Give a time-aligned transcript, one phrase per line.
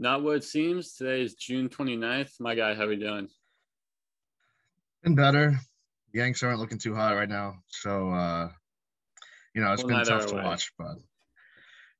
[0.00, 0.94] Not what it seems.
[0.94, 2.40] Today is June 29th.
[2.40, 3.28] My guy, how are you doing?
[5.02, 5.60] Been better.
[6.14, 7.56] Yanks aren't looking too hot right now.
[7.68, 8.48] So, uh,
[9.54, 10.42] you know, it's Well, been tough to way.
[10.42, 10.96] watch, but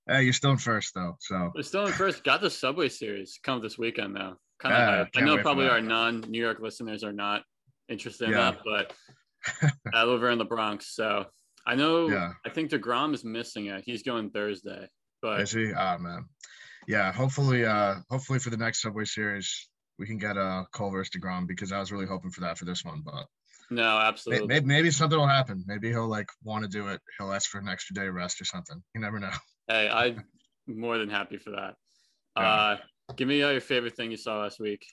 [0.08, 1.16] hey, you're still in first, though.
[1.20, 2.24] So, We're still in first.
[2.24, 4.36] Got the Subway Series come this weekend, though.
[4.58, 5.20] Kind of Yeah.
[5.20, 7.44] I know probably our non New York listeners are not
[7.90, 8.52] interested in Yeah.
[8.52, 8.94] that, but
[9.94, 10.86] I live over in the Bronx.
[10.94, 11.26] So
[11.66, 12.32] I know, Yeah.
[12.46, 13.84] I think DeGrom is missing it.
[13.84, 14.88] He's going Thursday.
[15.20, 15.70] But is he?
[15.74, 16.24] Ah, man.
[16.90, 19.68] Yeah, hopefully, uh, hopefully for the next Subway Series,
[20.00, 22.64] we can get uh, Cole versus DeGrom because I was really hoping for that for
[22.64, 23.26] this one, but
[23.70, 24.48] no, absolutely.
[24.48, 25.62] maybe, maybe something will happen.
[25.68, 27.00] Maybe he'll like want to do it.
[27.16, 28.82] He'll ask for an extra day rest or something.
[28.92, 29.30] You never know.
[29.68, 30.24] Hey, I'm
[30.66, 31.76] more than happy for that.
[32.36, 32.42] Yeah.
[32.42, 32.76] Uh,
[33.14, 34.84] give me uh, your favorite thing you saw last week.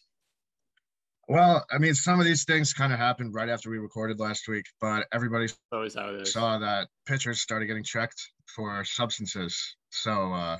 [1.28, 4.48] Well, I mean, some of these things kind of happened right after we recorded last
[4.48, 6.32] week, but everybody Always how it is.
[6.32, 9.76] saw that pitchers started getting checked for substances.
[9.90, 10.58] So uh,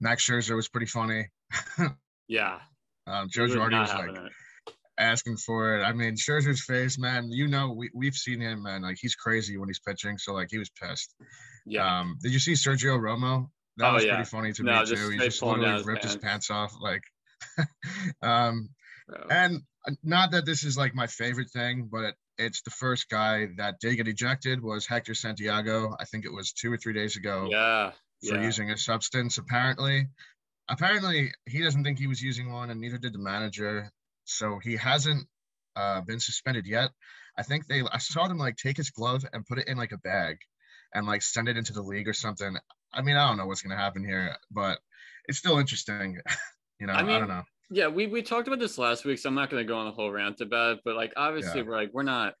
[0.00, 1.28] Max Scherzer was pretty funny.
[2.28, 2.60] Yeah.
[3.08, 4.74] Um, Joe Girardi was like it.
[4.98, 5.82] asking for it.
[5.82, 7.28] I mean, Scherzer's face, man.
[7.32, 8.82] You know, we we've seen him, man.
[8.82, 10.16] Like he's crazy when he's pitching.
[10.16, 11.12] So like he was pissed.
[11.66, 11.84] Yeah.
[12.02, 13.48] Um, did you see Sergio Romo?
[13.78, 14.14] That Oh, was yeah.
[14.14, 15.08] pretty funny to No, me too.
[15.08, 16.46] He just literally his ripped his pants.
[16.46, 16.74] pants off.
[16.80, 17.02] Like,
[18.22, 18.68] um,
[19.30, 23.08] and uh, not that this is like my favorite thing, but it, it's the first
[23.08, 25.94] guy that did get ejected was Hector Santiago.
[25.98, 27.90] I think it was two or three days ago yeah.
[28.26, 28.42] for Yeah.
[28.42, 29.38] using a substance.
[29.38, 30.08] Apparently,
[30.68, 33.90] apparently he doesn't think he was using one, and neither did the manager.
[34.24, 35.26] So he hasn't
[35.76, 36.90] uh, been suspended yet.
[37.36, 37.82] I think they.
[37.82, 40.38] I saw them like take his glove and put it in like a bag,
[40.94, 42.56] and like send it into the league or something.
[42.92, 44.78] I mean, I don't know what's gonna happen here, but
[45.26, 46.18] it's still interesting.
[46.80, 47.44] you know, I I, don't know.
[47.70, 49.86] Yeah, we, we talked about this last week, so I'm not going to go on
[49.86, 50.80] a whole rant about it.
[50.84, 51.66] But like, obviously, Yeah.
[51.66, 52.34] we're like, we're not.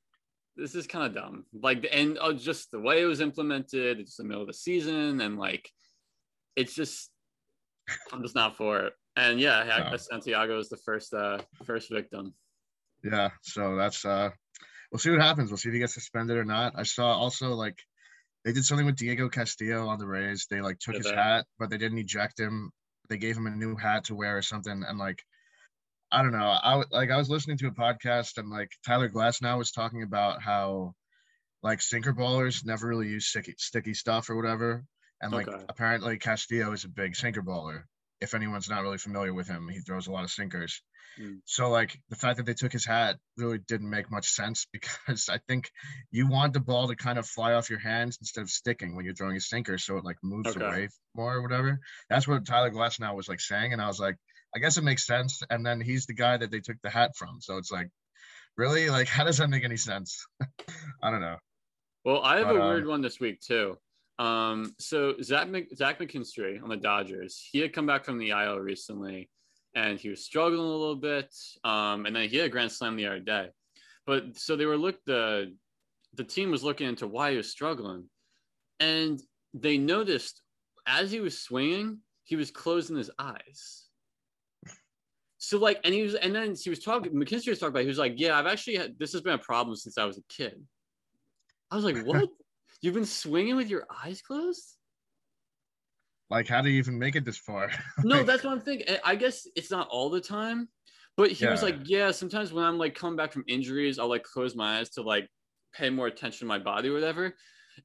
[0.56, 1.44] This is kind of dumb.
[1.52, 4.00] Like, and uh, just the way it was implemented.
[4.00, 5.70] It's the middle of the season, and like,
[6.56, 7.10] it's just,
[8.12, 8.92] I'm just not for it.
[9.16, 9.96] And yeah, No.
[9.96, 12.32] Santiago is the first uh first victim.
[13.02, 14.30] Yeah, so that's uh
[14.90, 15.50] we'll see what happens.
[15.50, 16.74] We'll see if he gets suspended or not.
[16.76, 17.78] I saw also like
[18.44, 20.46] they did something with Diego Castillo on the Rays.
[20.50, 22.70] They like took his hat, but they didn't eject him.
[23.08, 24.84] They gave him a new hat to wear or something.
[24.86, 25.20] And like
[26.12, 26.38] I don't know.
[26.38, 30.42] I like I was listening to a podcast and like Tyler Glasnow was talking about
[30.42, 30.94] how
[31.62, 34.84] like sinker ballers never really use sticky sticky stuff or whatever.
[35.22, 35.66] And like Okay.
[35.68, 37.84] apparently Castillo is a big sinker baller.
[38.20, 40.82] If anyone's not really familiar with him, he throws a lot of sinkers.
[41.16, 41.38] Hmm.
[41.44, 45.28] So like the fact that they took his hat really didn't make much sense because
[45.28, 45.70] I think
[46.10, 49.04] you want the ball to kind of fly off your hands instead of sticking when
[49.04, 50.56] you're throwing a sinker, so it like moves Okay.
[50.56, 51.80] away more or whatever.
[52.08, 54.16] That's what Tyler Glasnow was like saying, and I was like,
[54.54, 55.42] I guess it makes sense.
[55.50, 57.88] And then he's the guy that they took the hat from, so it's like,
[58.56, 60.26] really, like, how does that make any sense?
[61.02, 61.36] I don't know.
[62.04, 63.76] Well, I have But, a um, weird one this week too.
[64.18, 68.30] Um, so Zach Mc, Zach McKinstry on the Dodgers, he had come back from the
[68.30, 69.30] IL recently,
[69.74, 71.34] and he was struggling a little bit.
[71.64, 73.48] Um, and then he had a grand slam the other day.
[74.06, 75.54] But so they were look the
[76.14, 78.10] the team was looking into why he was struggling,
[78.78, 79.20] and
[79.54, 80.42] they noticed
[80.86, 83.86] as he was swinging, he was closing his eyes.
[85.42, 87.12] So like, and he was, and then he was talking.
[87.12, 87.80] McKinstry was talking about.
[87.80, 90.18] He was like, "Yeah, I've actually had this has been a problem since I was
[90.18, 90.62] a kid."
[91.70, 92.28] I was like, "What?
[92.82, 94.76] You've been swinging with your eyes closed?"
[96.28, 97.70] Like, how do you even make it this far?
[98.04, 98.94] No, that's what I'm thinking.
[99.02, 100.68] I guess it's not all the time,
[101.16, 104.24] but he was like, "Yeah, sometimes when I'm like coming back from injuries, I'll like
[104.24, 105.26] close my eyes to like
[105.72, 107.34] pay more attention to my body or whatever."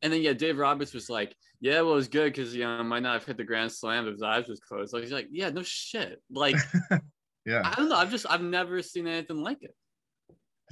[0.01, 2.83] And then yeah, Dave Roberts was like, "Yeah, well, it's good because you know I
[2.83, 5.29] might not have hit the grand slam if his eyes was closed." Like he's like,
[5.31, 6.57] "Yeah, no shit." Like
[7.45, 7.61] yeah.
[7.63, 7.95] I don't know.
[7.95, 9.75] I've just I've never seen anything like it.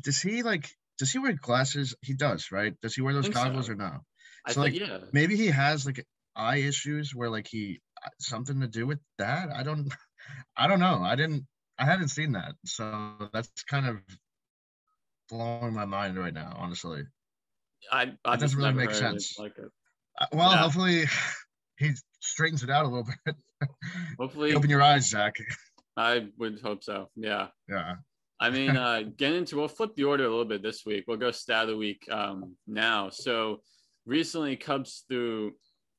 [0.03, 0.69] Does he like?
[0.97, 1.95] Does he wear glasses?
[2.01, 2.73] He does, right?
[2.81, 3.73] Does he wear those goggles so.
[3.73, 4.00] or no?
[4.45, 4.97] I So, think like, yeah.
[5.11, 9.50] maybe he has like eye issues where like he uh, something to do with that
[9.56, 9.94] i don't
[10.57, 11.45] i don't know i didn't
[11.78, 13.97] i haven't seen that so that's kind of
[15.29, 17.03] blowing my mind right now honestly
[17.91, 19.38] I, I That doesn't really make sense.
[19.38, 19.69] Like it.
[20.19, 20.57] Uh, well Yeah.
[20.57, 21.05] hopefully
[21.78, 21.91] he
[22.22, 23.35] straightens it out a little bit
[24.17, 25.35] Hopefully, open your eyes zach
[25.96, 27.09] I would hope so.
[27.16, 27.47] Yeah.
[27.70, 27.96] yeah
[28.40, 31.06] I mean, uh, get into we'll flip the order a little bit this week.
[31.08, 33.09] We'll go stat of the week um, now.
[33.09, 33.62] So
[34.06, 35.53] recently, Cubs threw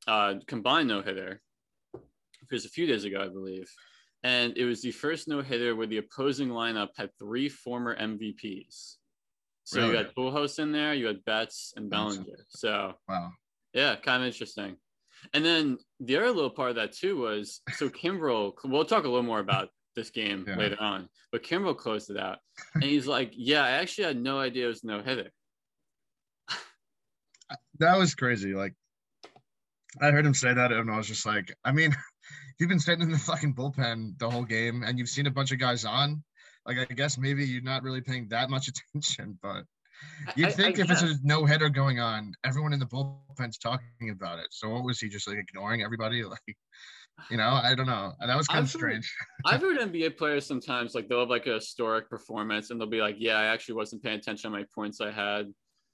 [0.06, 1.40] uh, combined no hitter.
[1.94, 3.70] It was a few days ago, I believe,
[4.22, 8.96] and it was the first no hitter where the opposing lineup had three former MVPs.
[9.66, 9.96] So you Really?
[9.96, 12.44] had Pujols in there, you had Betts and Bellinger.
[12.50, 13.30] So wow
[13.74, 14.76] yeah, kind of interesting.
[15.32, 18.52] And then the other little part of that too was so Kimbrel.
[18.64, 20.56] We'll talk a little more about this game Yeah.
[20.56, 22.38] later on, but Kimbrel closed it out,
[22.74, 25.30] and he's like, "Yeah, I actually had no idea it was no hitter."
[27.78, 28.74] that was crazy like
[30.00, 31.94] i heard him say that and i was just like i mean
[32.58, 35.50] you've been sitting in the fucking bullpen the whole game and you've seen a bunch
[35.52, 36.22] of guys on,
[36.66, 39.64] like I guess maybe you're not really paying that much attention, but
[40.36, 43.58] you'd I- think I if it's a no hitter going on, everyone in the bullpen's
[43.58, 44.46] talking about it.
[44.50, 46.22] So what was he just like ignoring everybody?
[46.22, 46.56] Like,
[47.30, 48.12] you know, I don't know.
[48.20, 49.16] That was kind I've of heard- strange.
[49.46, 53.00] I've heard NBA players sometimes like they'll have like a historic performance and they'll be
[53.00, 55.46] like, "Yeah, I actually wasn't paying attention to my points I had."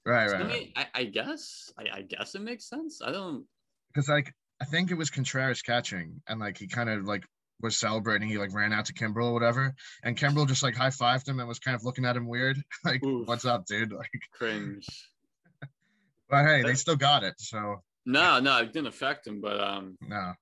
[0.05, 0.53] Right, So, right, I right.
[0.59, 3.01] mean, I, I guess, I, I guess it makes sense.
[3.05, 3.45] I don't.
[3.93, 7.23] Because like I think it was Contreras catching, and like he kind of like
[7.61, 8.27] was celebrating.
[8.27, 9.73] He like ran out to Kimbrel or whatever,
[10.03, 12.57] and Kimbrel just like high fived him and was kind of looking at him weird,
[12.83, 13.27] like, Oof.
[13.27, 14.87] "What's up, dude?" Like, Cringe.
[16.29, 17.35] but hey, they still got it.
[17.37, 20.33] So No, no, it didn't affect him, but um, no,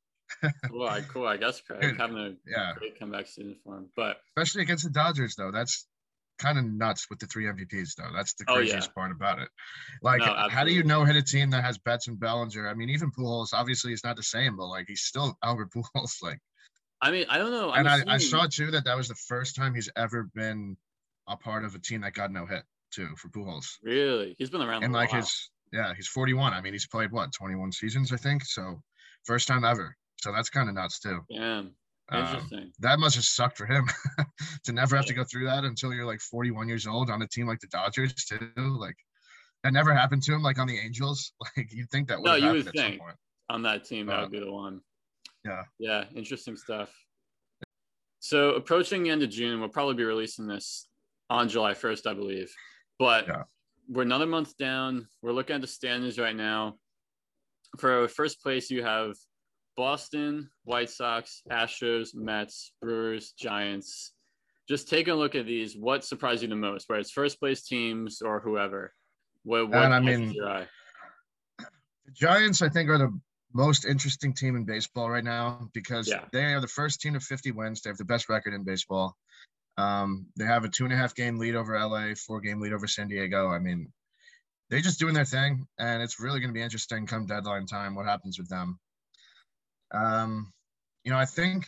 [0.69, 1.27] cool, I, cool.
[1.27, 3.89] I guess Craig having a yeah, great comeback season for him.
[3.95, 5.51] But especially against the Dodgers though.
[5.51, 5.87] That's
[6.37, 8.09] kind of nuts with the three MVPs though.
[8.15, 8.57] That's the Oh, yeah.
[8.59, 9.49] craziest part about it.
[10.01, 12.67] Like, No, how do you know hit a team that has Betts and Bellinger?
[12.67, 16.21] I mean, even Pujols, obviously, he's not the same, but like he's still Albert Pujols.
[16.21, 16.39] Like,
[17.01, 17.71] I mean, I don't know.
[17.71, 20.77] I'm and I, I saw too that that was the first time he's ever been
[21.27, 23.67] a part of a team that got no hit too for Pujols.
[23.83, 25.21] really he's been around And like while.
[25.21, 26.53] his yeah, he's 41.
[26.53, 28.43] I mean, he's played what 21 seasons, I think.
[28.45, 28.81] So
[29.25, 29.95] first time ever.
[30.21, 31.19] So that's kind of nuts too.
[31.29, 31.75] Damn,
[32.11, 32.71] Um, interesting.
[32.79, 33.87] that must have sucked for him
[34.65, 37.27] to never have to go through that until you're like 41 years old on a
[37.27, 38.51] team like the Dodgers too.
[38.57, 38.95] Like
[39.63, 40.41] that never happened to him.
[40.41, 43.01] Like on the Angels, like you'd think that would No, you would think.
[43.49, 44.81] on that team, that Uh, would be the one.
[45.45, 45.63] yeah.
[45.79, 46.93] Yeah, interesting stuff.
[48.19, 50.89] So approaching the end of June, we'll probably be releasing this
[51.29, 52.53] on July 1st, I believe.
[52.97, 53.43] But Yeah.
[53.87, 55.07] we're another month down.
[55.21, 56.77] We're looking at the standings right now.
[57.77, 59.15] For first place, you have
[59.79, 64.11] Boston, White Sox, Astros, Mets, Brewers, Giants.
[64.67, 65.77] Just take a look at these.
[65.77, 66.89] What surprised you the most?
[66.89, 68.93] Where it's first place teams or whoever?
[69.43, 70.33] What, what And I mean?
[70.33, 70.67] The
[72.13, 73.17] Giants, I think, are the
[73.53, 76.25] most interesting team in baseball right now because Yeah.
[76.33, 77.81] they are the first team of 50 wins.
[77.81, 79.15] They have the best record in baseball.
[79.77, 82.73] Um, they have a two and a half game lead over LA, four game lead
[82.73, 83.47] over San Diego.
[83.47, 83.93] I mean,
[84.69, 87.95] they're just doing their thing, and it's really going to be interesting come deadline time
[87.95, 88.77] what happens with them.
[89.93, 90.51] Um,
[91.03, 91.67] you know, I think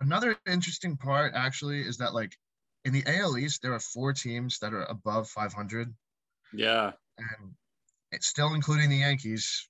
[0.00, 2.36] another interesting part actually is that like
[2.84, 5.94] in the AL East, there are four teams that are above 500
[6.52, 6.92] Yeah.
[7.18, 7.54] and
[8.10, 9.68] it's still including the Yankees.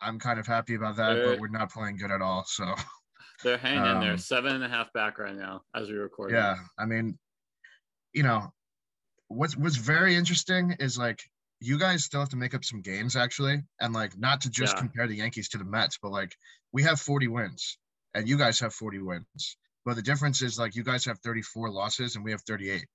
[0.00, 2.44] I'm kind of happy about that, They're- but we're not playing good at all.
[2.46, 2.74] So
[3.42, 4.12] They're hanging in there.
[4.12, 6.30] Um, Seven and a half back right now as we record.
[6.32, 7.18] yeah, I mean,
[8.14, 8.50] you know,
[9.28, 11.22] what's what's very interesting is like
[11.60, 14.74] you guys still have to make up some games actually, and like not to just
[14.74, 14.80] Yeah.
[14.80, 16.36] compare the Yankees to the Mets, but like
[16.72, 17.78] we have 40 wins
[18.14, 21.70] and you guys have 40 wins, but the difference is like you guys have 34
[21.70, 22.86] losses and we have 38.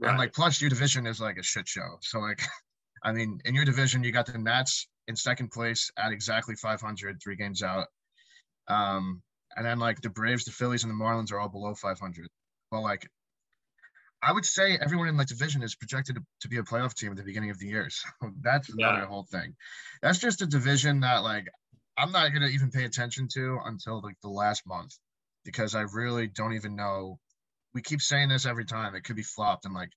[0.00, 0.10] Right.
[0.10, 1.98] And like plus your division is like a shit show.
[2.02, 2.40] So like
[3.02, 7.20] I mean, in your division you got the Nats in second place at exactly 500,
[7.22, 7.88] three games out.
[8.68, 9.22] Um
[9.56, 12.28] and then like the Braves, the Phillies and the Marlins are all below 500.
[12.70, 13.08] Well like
[14.22, 17.10] I would say everyone in like division is projected to, to be a playoff team
[17.12, 17.88] at the beginning of the year.
[18.20, 19.06] So that's another Yeah.
[19.06, 19.54] whole thing.
[20.02, 21.46] That's just a division that like
[21.96, 24.96] I'm not gonna even pay attention to until like the last month
[25.44, 27.18] because I really don't even know.
[27.74, 28.94] We keep saying this every time.
[28.94, 29.64] It could be flopped.
[29.66, 29.90] And like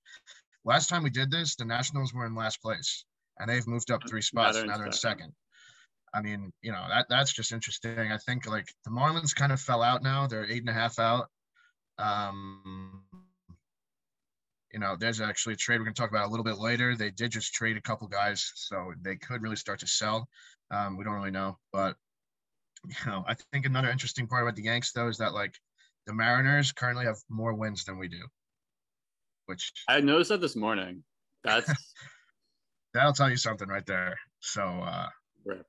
[0.64, 3.04] last time we did this, the Nationals were in last place
[3.38, 4.54] and they've moved up three spots.
[4.54, 4.92] they're Now they're in second.
[4.92, 5.34] second.
[6.14, 7.98] I mean, you know, that that's just interesting.
[8.12, 10.26] I think like the Marlins kind of fell out now.
[10.26, 11.28] They're eight and a half out.
[11.98, 13.04] Um,
[14.72, 16.96] you know, there's actually a trade we're going to talk about a little bit later.
[16.96, 20.28] They did just trade a couple guys, so they could really start to sell.
[20.70, 21.96] Um, we don't really know, but
[22.86, 25.54] you know, I think another interesting part about the Yanks though is that like
[26.06, 28.22] the Mariners currently have more wins than we do,
[29.46, 31.04] which I noticed that this morning.
[31.44, 31.70] That's
[32.94, 34.18] that'll tell you something right there.
[34.40, 35.08] So, uh,
[35.44, 35.66] rip.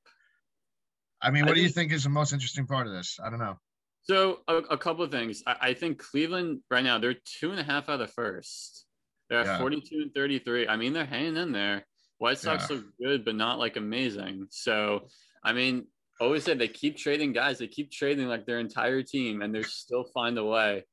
[1.20, 3.18] I mean, I what do you think- think is the most interesting part of this?
[3.22, 3.58] I don't know.
[4.02, 5.42] So a, a couple of things.
[5.46, 8.83] I, I think Cleveland right now they're two and a half out of first.
[9.28, 9.58] They're at Yeah.
[9.58, 10.68] 42 and 33.
[10.68, 11.86] I mean, they're hanging in there.
[12.18, 12.76] White Sox Yeah.
[12.76, 14.46] look good, but not like amazing.
[14.50, 15.08] So,
[15.42, 15.86] I mean,
[16.20, 17.58] always said they keep trading guys.
[17.58, 20.84] They keep trading like their entire team, and they still find a way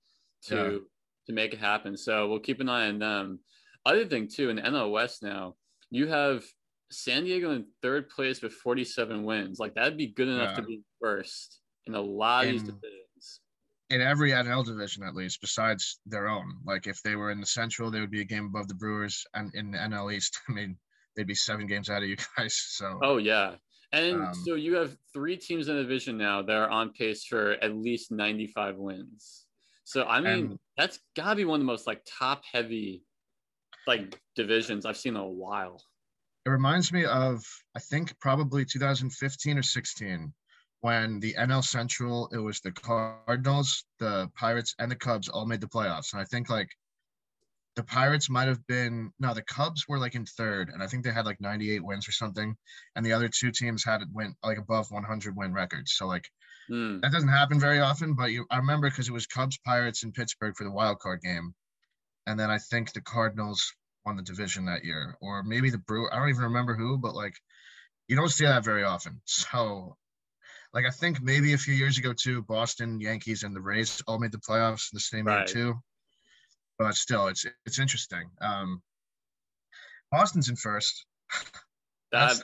[0.43, 0.79] to Yeah.
[1.27, 1.95] to make it happen.
[1.95, 3.39] So we'll keep an eye on them.
[3.85, 5.55] Other thing too, in the NL West now,
[5.91, 6.43] you have
[6.89, 9.59] San Diego in third place with 47 wins.
[9.59, 13.00] Like that'd be good enough to be first in a lot of these divisions.
[13.91, 16.45] In every NL division at least, besides their own.
[16.65, 19.24] Like if they were in the Central, they would be a game above the Brewers,
[19.33, 20.77] and in the NL East, I mean,
[21.15, 22.55] they'd be seven games out of you guys.
[22.77, 23.55] So Oh yeah.
[23.93, 27.25] And Um, so you have three teams in the division now that are on pace
[27.25, 29.45] for at least 95 wins.
[29.83, 33.03] So I mean, And- that's gotta be one of the most like top heavy
[33.88, 35.83] like divisions I've seen in a while.
[36.45, 37.43] it reminds me of
[37.75, 40.33] I think probably 2015 or 16
[40.81, 45.61] when the NL Central, it was the Cardinals, the Pirates, and the Cubs all made
[45.61, 46.13] the playoffs.
[46.13, 46.69] And I think like
[47.75, 51.03] the Pirates might have been no, the Cubs were like in third, and I think
[51.03, 52.55] they had like 98 wins or something,
[52.95, 55.93] and the other two teams had it went like above 100 win records.
[55.93, 56.29] So like
[56.69, 57.01] Mm.
[57.01, 60.13] that doesn't happen very often, but you I remember because it was Cubs Pirates and
[60.13, 61.55] Pittsburgh for the wild card game,
[62.27, 63.73] and then I think the Cardinals
[64.05, 66.09] won the division that year, or maybe the Brew.
[66.11, 67.35] I don't even remember who, but like
[68.07, 69.21] you don't see that very often.
[69.27, 69.97] So
[70.74, 74.20] like I think maybe a few years ago too, Boston Yankees and the Rays all
[74.20, 75.38] made the playoffs in the same Right.
[75.48, 75.80] year too.
[76.80, 78.30] But still, it's it's interesting.
[78.42, 78.82] Um,
[80.12, 81.06] Boston's in first.
[82.12, 82.44] That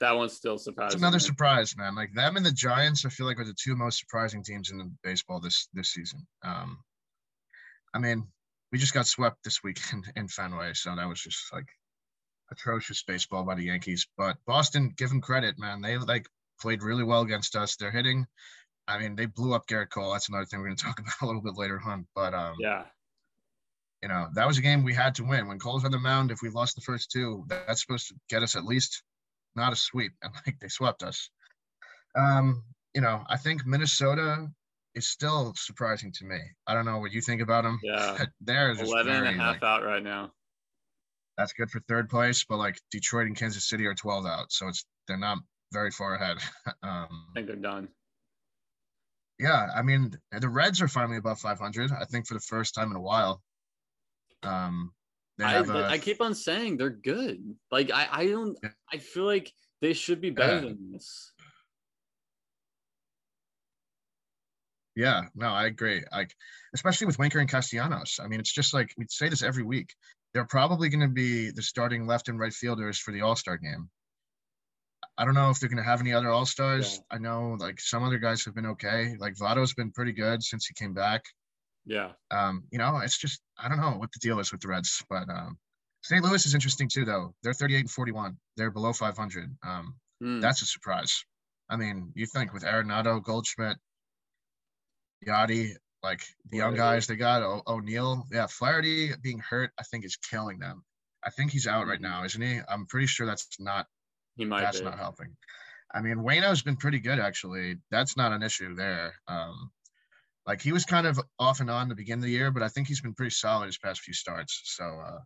[0.00, 1.20] that one still surprises It's another me.
[1.20, 1.94] surprise, man.
[1.94, 4.78] Like them and the Giants, I feel like are the two most surprising teams in
[4.78, 6.26] the baseball this this season.
[6.42, 6.78] Um,
[7.94, 8.26] I mean,
[8.72, 11.66] we just got swept this weekend in, in Fenway, so that was just like
[12.50, 14.08] atrocious baseball by the Yankees.
[14.18, 15.80] But Boston, give them credit, man.
[15.80, 16.26] They like
[16.60, 17.76] played really well against us.
[17.76, 18.26] They're hitting.
[18.86, 20.12] I mean, they blew up Gerrit Cole.
[20.12, 22.06] That's another thing we're going to talk about a little bit later on.
[22.14, 22.84] But um, Yeah.
[24.02, 25.48] you know, that was a game we had to win.
[25.48, 28.42] When Cole's on the mound, if we lost the first two, that's supposed to get
[28.42, 29.02] us at least
[29.56, 30.12] not a sweep.
[30.22, 31.30] And like they swept us.
[32.16, 32.62] Um,
[32.94, 34.48] you know, I think Minnesota
[34.94, 36.38] is still surprising to me.
[36.66, 37.80] I don't know what you think about them.
[37.82, 38.26] Yeah.
[38.40, 40.30] They're just 11 and a half like, out right now.
[41.36, 44.68] that's good for third place, but like Detroit and Kansas City are 12 out, so
[44.68, 45.38] it's they're not
[45.74, 46.38] very far ahead.
[46.82, 47.88] um, I think they're done.
[49.38, 51.90] yeah, I mean the Reds are finally above 500.
[51.92, 53.42] I think for the first time in a while.
[54.42, 54.92] Um,
[55.36, 57.42] they I, a, I keep on saying they're good.
[57.70, 58.70] Like I, I don't Yeah.
[58.92, 59.52] I feel like
[59.82, 60.60] they should be better Yeah.
[60.60, 61.32] than this.
[64.96, 66.04] Yeah, no, I agree.
[66.12, 66.32] Like,
[66.72, 68.20] especially with Winker and Castellanos.
[68.22, 69.92] I mean, it's just like we say this every week.
[70.32, 73.56] They're probably going to be the starting left and right fielders for the All Star
[73.56, 73.90] game.
[75.16, 77.00] I don't know if they're going to have any other All Stars.
[77.10, 79.14] I know like some other guys have been okay.
[79.18, 81.22] Like Votto's been pretty good since he came back.
[81.86, 82.12] Yeah.
[82.30, 85.04] Um, you know, it's just I don't know what the deal is with the Reds,
[85.08, 85.58] but um,
[86.02, 86.24] St.
[86.24, 87.34] Louis is interesting too, though.
[87.42, 88.36] They're 38 and 41.
[88.56, 89.56] They're below 500.
[89.64, 90.40] Um, Mm.
[90.40, 91.24] that's a surprise.
[91.68, 93.76] I mean, you think with Arenado, Goldschmidt,
[95.26, 100.04] Yadi, like the young guys they got, o- O'Neill, yeah, Flaherty being hurt, I think
[100.04, 100.84] is killing them.
[101.24, 102.02] I think he's out right Mhm.
[102.02, 102.60] now, isn't he?
[102.68, 103.86] I'm pretty sure that's not
[104.36, 104.84] he might that's be.
[104.84, 105.36] not helping.
[105.94, 107.76] I mean, Waino's been pretty good actually.
[107.90, 109.14] That's not an issue there.
[109.28, 109.70] Um,
[110.46, 112.68] like he was kind of off and on the beginning of the year, but I
[112.68, 114.60] think he's been pretty solid his past few starts.
[114.64, 115.18] So uh,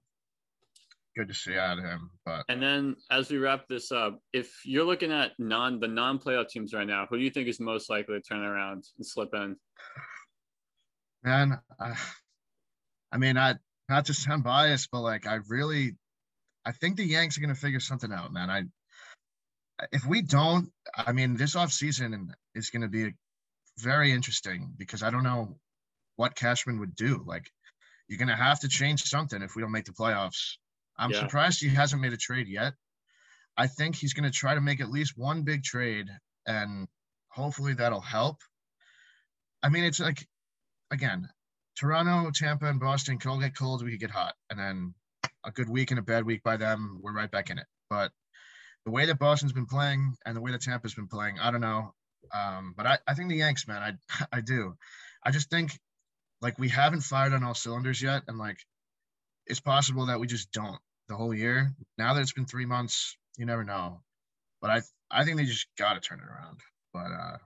[1.17, 2.11] good to see out of him.
[2.25, 6.19] But And then as we wrap this up, if you're looking at non the non
[6.19, 9.07] playoff teams right now, who do you think is most likely to turn around and
[9.07, 9.57] slip in?
[11.25, 11.95] man, I,
[13.13, 13.55] I mean, I
[13.89, 15.97] not to sound biased, but like I really,
[16.65, 18.51] I think the Yanks are gonna figure something out, man.
[18.51, 18.65] I
[19.93, 23.15] if we don't, I mean, this off season is gonna be
[23.79, 25.59] very interesting because I don't know
[26.17, 27.23] what Cashman would do.
[27.27, 27.51] Like,
[28.09, 30.57] you're gonna have to change something if we don't make the playoffs.
[30.97, 31.21] I'm Yeah.
[31.21, 32.75] surprised he hasn't made a trade yet.
[33.57, 36.09] I think he's gonna try to make at least one big trade,
[36.47, 36.89] and
[37.29, 38.43] hopefully that'll help.
[39.63, 40.29] I mean, it's like
[40.91, 41.29] again,
[41.77, 43.85] Toronto, Tampa, and Boston can all get cold.
[43.85, 44.95] We could get hot, and then
[45.45, 47.67] a good week and a bad week by them, we're right back in it.
[47.89, 48.13] But
[48.89, 51.61] the way that Boston's been playing and the way that Tampa's been playing, I don't
[51.61, 51.93] know.
[52.33, 54.77] Um, but I, I think the Yanks, man, I I do.
[55.23, 55.79] I just think
[56.41, 58.57] like we haven't fired on all cylinders yet, and like
[59.47, 61.71] it's possible that we just don't the whole year.
[61.99, 64.01] Now that it's been three months, you never know.
[64.63, 64.81] But I
[65.11, 66.61] I think they just got to turn it around.
[66.95, 67.37] But uh,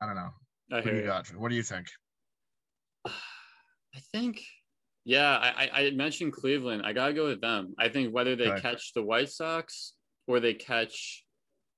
[0.00, 0.30] I don't know.
[0.70, 1.06] I What do you you.
[1.06, 1.26] got?
[1.36, 1.88] What do you think?
[3.04, 4.44] I think,
[5.04, 6.82] yeah, I, I mentioned Cleveland.
[6.84, 7.74] I gotta go with them.
[7.80, 8.60] I think whether they Okay.
[8.60, 9.93] catch the White Sox
[10.26, 11.24] or they catch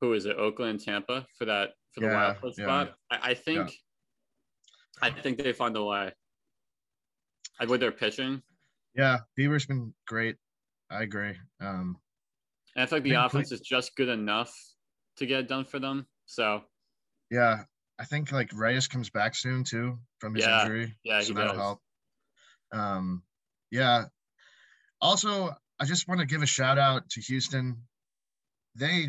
[0.00, 2.94] who is it, Oakland, Tampa for that for the Yeah, wild card yeah, spot.
[3.10, 3.72] I, I think,
[5.00, 6.12] I think they find a way.
[7.58, 8.42] I with their pitching,
[8.94, 10.36] Yeah, Bieber's been great.
[10.90, 11.34] I agree.
[11.60, 11.98] Um,
[12.74, 14.54] and I feel like the Cle- offense is just good enough
[15.16, 16.06] to get it done for them.
[16.26, 16.62] So
[17.30, 17.64] yeah,
[17.98, 20.94] I think like Reyes comes back soon too from his injury.
[21.02, 21.62] yeah, so he that'll does.
[21.62, 21.80] help.
[22.72, 23.22] Um,
[23.70, 24.04] yeah.
[25.00, 27.86] Also, I just want to give a shout out to Houston.
[28.76, 29.09] They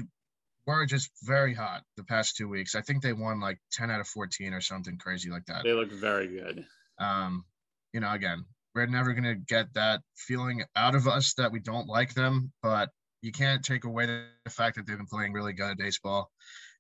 [0.66, 2.76] were just very hot the past two weeks.
[2.76, 5.64] I think they won like 10 out of 14 or something crazy like that.
[5.64, 6.66] they look very good.
[7.00, 7.46] Um,
[7.94, 8.46] you know, again,
[8.76, 12.90] we're never gonna get that feeling out of us that we don't like them, but
[13.22, 16.32] you can't take away the, fact that they've been playing really good at baseball,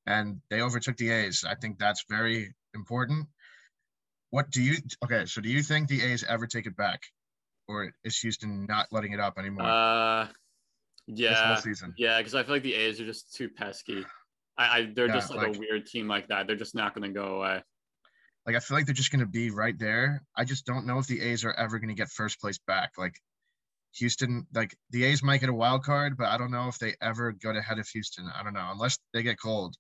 [0.06, 1.44] and they overtook the A's.
[1.44, 3.28] I think that's very important.
[4.30, 4.76] What do you?
[5.04, 7.02] Okay, so do you think the A's ever take it back,
[7.68, 10.28] or is Houston not letting it up anymore Uh,
[11.08, 11.60] yeah,
[11.98, 14.06] yeah, because I feel like the A's are just too pesky.
[14.58, 16.48] I, I they're Yeah, just like, like- a weird team like that.
[16.48, 17.64] They're just not going to go away.
[18.46, 20.24] Like I feel like they're just going to be right there.
[20.36, 22.92] I just don't know if the A's are ever going to get first place back.
[22.98, 23.16] Like
[23.96, 26.96] Houston, like the A's might get a wild card, but I don't know if they
[27.02, 28.30] ever go ahead of Houston.
[28.34, 29.76] I don't know unless they get cold.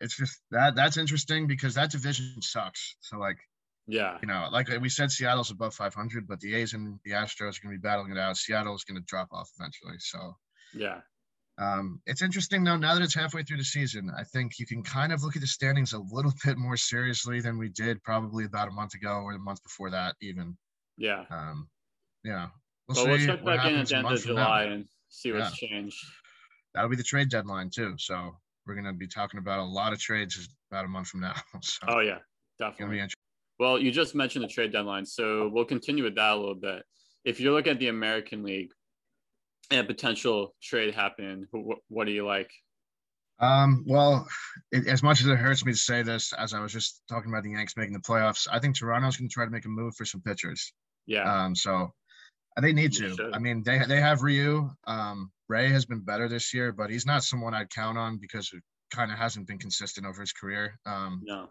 [0.00, 2.96] It's just that that's interesting because that division sucks.
[3.00, 3.38] So like
[3.86, 7.58] Yeah, you know, like we said, Seattle's above 500, but the A's and the Astros
[7.58, 8.36] are going to be battling it out.
[8.36, 9.96] Seattle's going to drop off eventually.
[9.98, 10.36] So
[10.74, 11.00] yeah,
[11.58, 12.76] um, it's interesting though.
[12.76, 15.42] Now that it's halfway through the season, I think you can kind of look at
[15.42, 19.20] the standings a little bit more seriously than we did probably about a month ago
[19.22, 20.56] or the month before that, even.
[20.96, 21.24] yeah.
[21.30, 21.68] Um,
[22.24, 22.48] yeah,
[22.88, 24.22] we'll Well, we'll see check back in at the end of.
[24.22, 26.04] July and see what's changed.
[26.74, 27.94] That'll be the trade deadline too.
[27.98, 28.36] So
[28.66, 31.34] we're going to be talking about a lot of trades about a month from now.
[31.62, 32.18] So Oh yeah,
[32.58, 33.14] it's going to definitely.
[33.58, 36.84] Well, you just mentioned the trade deadline, so we'll continue with that a little bit.
[37.24, 38.70] If you're looking at the American League
[39.70, 42.50] and a potential trade happening, wh- what do you like?
[43.40, 44.26] Um, well,
[44.72, 47.30] it, as much as it hurts me to say this, as I was just talking
[47.30, 49.68] about the Yanks making the playoffs, I think Toronto's going to try to make a
[49.68, 50.72] move for some pitchers.
[51.06, 51.92] Yeah, Um, so
[52.56, 53.30] uh, they need to.
[53.34, 54.70] I mean, they they have Ryu.
[54.86, 58.50] Um, Ray has been better this year, but he's not someone I'd count on because
[58.52, 60.78] it kind of hasn't been consistent over his career.
[60.86, 61.48] Um, no,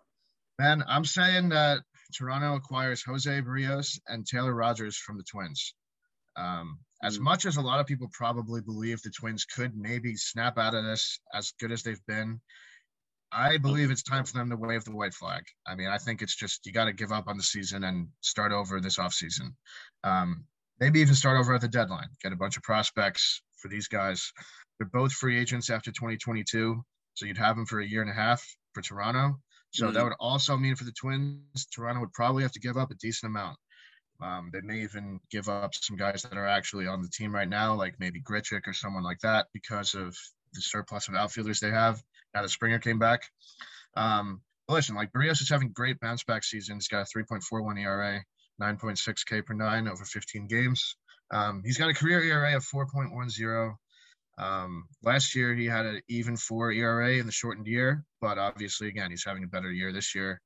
[0.60, 1.82] man, I'm saying that
[2.14, 5.76] Toronto acquires Jose Berrios and Taylor Rogers from the Twins.
[6.36, 7.24] Um, as Mm.
[7.24, 10.84] much as a lot of people probably believe the Twins could maybe snap out of
[10.84, 12.42] this as good as they've been,
[13.32, 15.44] I believe it's time for them to wave the white flag.
[15.66, 18.10] I mean, I think it's just you got to give up on the season and
[18.22, 19.56] start over this offseason.
[20.04, 20.46] Um,
[20.80, 24.32] maybe even start over at the deadline, get a bunch of prospects for these guys.
[24.78, 26.84] They're both free agents after 2022,
[27.16, 28.44] so you'd have them for a year and a half
[28.74, 29.40] for Toronto.
[29.74, 30.04] So that Mhm.
[30.04, 33.30] would also mean for the Twins, Toronto would probably have to give up a decent
[33.32, 33.58] amount.
[34.22, 37.50] Um, they may even give up some guys that are actually on the team right
[37.50, 40.16] now, like maybe Grichuk or someone like that, because of
[40.54, 42.02] the surplus of outfielders they have
[42.34, 43.22] now that Springer came back.
[43.96, 46.76] Um, but listen, like Berrios is having great bounce back season.
[46.78, 48.24] He's got a 3.41 ERA,
[48.62, 50.96] 9.6 K per nine over 15 games.
[51.32, 53.78] Um, he's got a career ERA of 4.10.
[54.38, 58.88] Um, last year he had an even four ERA in the shortened year, but obviously
[58.88, 60.42] again he's having a better year this year.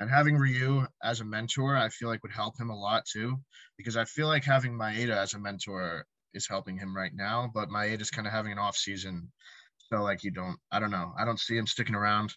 [0.00, 3.36] And having Ryu as a mentor, I feel like would help him a lot too,
[3.76, 7.68] because I feel like having Maeda as a mentor is helping him right now, but
[7.68, 9.30] Maeda's kind of having an off season.
[9.78, 12.34] So like you don't, I don't know, I don't see him sticking around.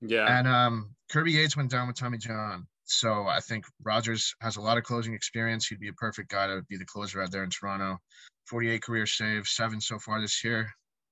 [0.00, 2.66] yeah, And um, Kirby Yates went down with Tommy John.
[2.84, 5.66] So I think Rogers has a lot of closing experience.
[5.66, 7.98] He'd be a perfect guy to be the closer out there in Toronto.
[8.46, 10.70] 48 career saves, seven so far this year.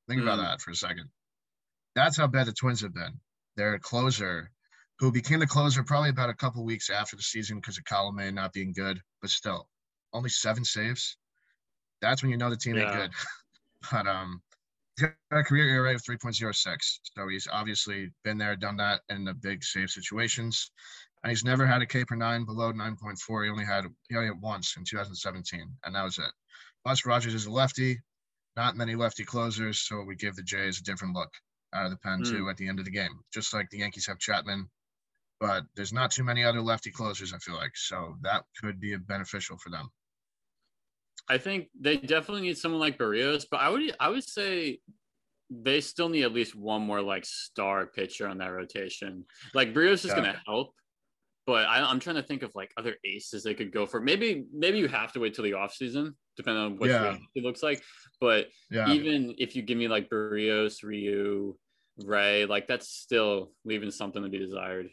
[0.08, 0.42] Think about Mm.
[0.42, 1.10] that for a second.
[1.94, 3.20] That's how bad the Twins have been.
[3.56, 4.50] Their closer,
[4.98, 8.32] who became the closer probably about a couple weeks after the season because of Colomé
[8.32, 9.68] not being good, but still,
[10.12, 11.16] only seven saves.
[12.00, 13.10] That's when you know the team ain't good.
[13.92, 14.42] but um,
[14.98, 17.00] got a career ERA of 3.06.
[17.16, 20.70] So he's obviously been there, done that in the big save situations.
[21.22, 23.44] And he's never had a K per nine below 9.4.
[23.44, 26.32] He only had he only had once in 2017, and that was it.
[26.84, 27.98] Plus, Rogers is a lefty,
[28.56, 31.30] not many lefty closers, so we give the Jays a different look
[31.74, 32.48] out of the pen too hmm.
[32.48, 33.20] at the end of the game.
[33.32, 34.68] Just like the Yankees have Chapman,
[35.38, 37.32] but there's not too many other lefty closers.
[37.32, 39.90] I feel like so that could be beneficial for them.
[41.28, 44.80] I think they definitely need someone like Berrios, but I would I would say
[45.50, 49.24] they still need at least one more like star pitcher on that rotation.
[49.54, 50.14] Like Berrios is Yeah.
[50.14, 50.74] going to help,
[51.50, 54.00] but I, I'm trying to think of like other aces they could go for.
[54.00, 57.16] Maybe maybe you have to wait till the offseason, depending on what Yeah.
[57.34, 57.82] it looks like.
[58.20, 61.56] But Yeah, even if you give me like Berrios, Ryu,
[62.04, 64.90] Ray, like that's still leaving something to be desired.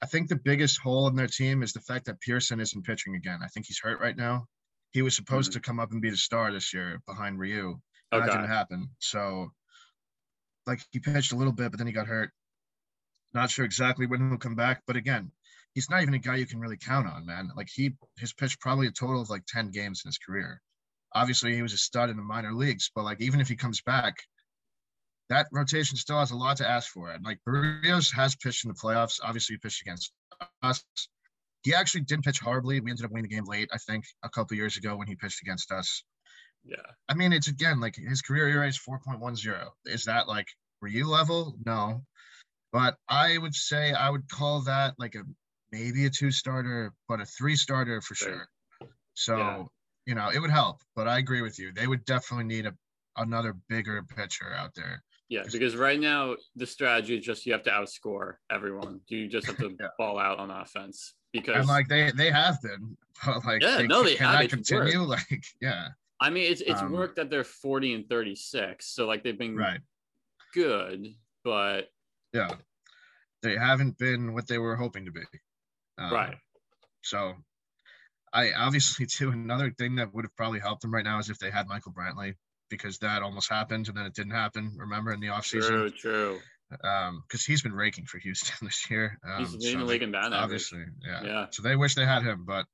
[0.00, 3.16] I think the biggest hole in their team is the fact that Pearson isn't pitching
[3.16, 3.40] again.
[3.44, 4.46] I think he's hurt right now.
[4.92, 5.60] He was supposed mm-hmm.
[5.60, 7.78] to come up and be the star this year behind Ryu.
[8.10, 8.32] That Okay.
[8.32, 8.88] didn't happen.
[9.00, 9.52] So,
[10.66, 12.30] like, he pitched a little bit, but then he got hurt.
[13.34, 15.30] Not sure exactly when he'll come back, but again,
[15.74, 17.50] he's not even a guy you can really count on, man.
[17.56, 20.60] Like, he has pitched probably a total of like 10 games in his career.
[21.14, 23.80] Obviously, he was a stud in the minor leagues, but like, even if he comes
[23.82, 24.16] back,
[25.30, 27.10] that rotation still has a lot to ask for.
[27.10, 29.20] And like, Berrios has pitched in the playoffs.
[29.22, 30.12] Obviously, he pitched against
[30.62, 30.84] us.
[31.62, 32.80] He actually didn't pitch horribly.
[32.80, 35.16] We ended up winning the game late, I think, a couple years ago when he
[35.16, 36.04] pitched against us.
[36.64, 36.76] Yeah.
[37.08, 39.68] I mean, it's again like his career ERA is 4.10.
[39.86, 40.48] Is that like
[40.80, 41.56] Ryu level?
[41.64, 42.04] No.
[42.72, 45.22] But I would say I would call that like a
[45.74, 48.28] maybe a two starter, but a three starter for Sure.
[48.28, 48.48] sure.
[49.14, 49.64] So, Yeah.
[50.06, 50.82] you know, it would help.
[50.94, 51.72] But I agree with you.
[51.72, 52.74] They would definitely need a
[53.16, 55.02] another bigger pitcher out there.
[55.28, 59.00] Yeah, because right now the strategy is just you have to outscore everyone.
[59.08, 59.88] You just have to Yeah.
[59.98, 64.02] ball out on offense because And like they they have been, but like Yeah, no,
[64.02, 64.48] they can have.
[64.48, 65.00] continue?
[65.14, 65.88] Like, yeah,
[66.20, 68.86] I mean it's it's um, worked that they're 40 and 36.
[68.86, 69.80] So like they've been right.
[70.52, 71.14] good.
[71.42, 71.90] but
[72.32, 72.50] yeah,
[73.42, 75.22] they haven't been what they were hoping to be.
[75.98, 76.36] Um, right.
[77.02, 77.34] So,
[78.32, 81.38] I obviously too another thing that would have probably helped them right now is if
[81.38, 82.34] they had Michael Brantley
[82.70, 84.74] because that almost happened and then it didn't happen.
[84.76, 85.68] Remember in the offseason?
[85.68, 86.38] True, true.
[86.82, 89.18] Um, because he's been raking for Houston this year.
[89.24, 91.22] Um, he's leading so the league in batting Obviously, yeah.
[91.22, 91.46] Yeah.
[91.50, 92.66] So they wish they had him, but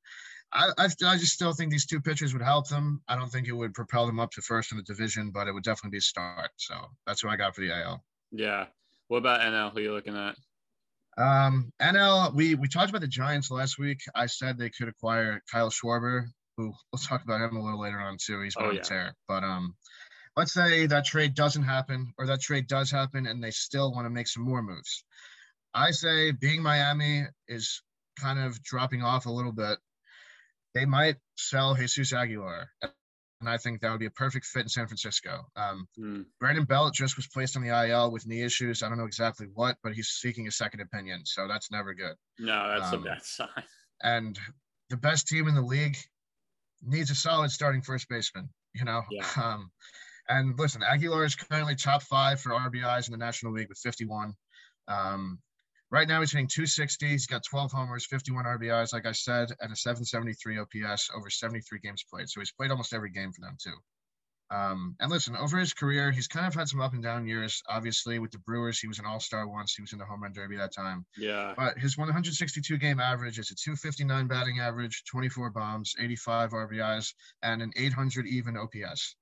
[0.52, 3.02] I, I, I just still think these two pitchers would help them.
[3.06, 5.52] I don't think it would propel them up to first in the division, but it
[5.52, 6.50] would definitely be a start.
[6.56, 6.74] So
[7.06, 8.02] that's what I got for the AL.
[8.32, 8.66] Yeah.
[9.08, 9.72] What about NL?
[9.72, 10.36] Who are you looking at?
[11.20, 14.00] Um, NL, we we talked about the Giants last week.
[14.14, 16.24] I said they could acquire Kyle Schwarber,
[16.56, 18.40] who we'll talk about him a little later on too.
[18.40, 18.82] He's been oh, on yeah.
[18.82, 19.14] tear.
[19.28, 19.74] But um,
[20.36, 24.06] let's say that trade doesn't happen, or that trade does happen, and they still want
[24.06, 25.04] to make some more moves.
[25.74, 27.82] I say being Miami is
[28.18, 29.78] kind of dropping off a little bit
[30.74, 32.70] they might sell Jesus Aguilar.
[33.40, 35.46] And I think that would be a perfect fit in San Francisco.
[35.56, 36.26] Um, mm.
[36.38, 38.82] Brandon Belt just was placed on the IL with knee issues.
[38.82, 41.22] I don't know exactly what, but he's seeking a second opinion.
[41.24, 42.14] So that's never good.
[42.38, 43.48] No, that's um, a bad sign.
[44.02, 44.38] And
[44.90, 45.96] the best team in the league
[46.82, 49.02] needs a solid starting first baseman, you know?
[49.10, 49.26] Yeah.
[49.42, 49.70] Um,
[50.28, 54.32] and listen, Aguilar is currently top five for RBIs in the National League with 51.
[54.86, 55.40] Um,
[55.90, 57.08] Right now, he's hitting 260.
[57.08, 61.80] He's got 12 homers, 51 RBIs, like I said, and a 773 OPS over 73
[61.80, 62.28] games played.
[62.28, 63.74] So he's played almost every game for them, too.
[64.52, 67.62] Um, and listen, over his career, he's kind of had some up and down years.
[67.68, 69.74] Obviously, with the Brewers, he was an all star once.
[69.74, 71.06] He was in the home run derby that time.
[71.16, 71.54] Yeah.
[71.56, 77.62] But his 162 game average is a 259 batting average, 24 bombs, 85 RBIs, and
[77.62, 79.14] an 800 even OPS.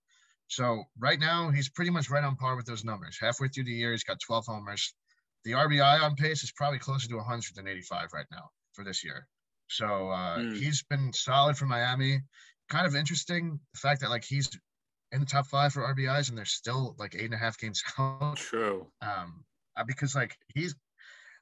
[0.49, 3.19] So right now, he's pretty much right on par with those numbers.
[3.21, 4.95] Halfway through the year, he's got 12 homers,
[5.45, 9.27] the RBI on pace is probably closer to 185 right now for this year.
[9.69, 10.57] So uh, mm.
[10.57, 12.21] he's been solid for Miami.
[12.69, 14.51] Kind of interesting the fact that like he's
[15.13, 17.83] in the top five for RBIs and they're still like eight and a half games
[17.99, 18.37] out.
[18.37, 18.87] True.
[19.03, 19.45] Um,
[19.77, 20.75] uh, because like he's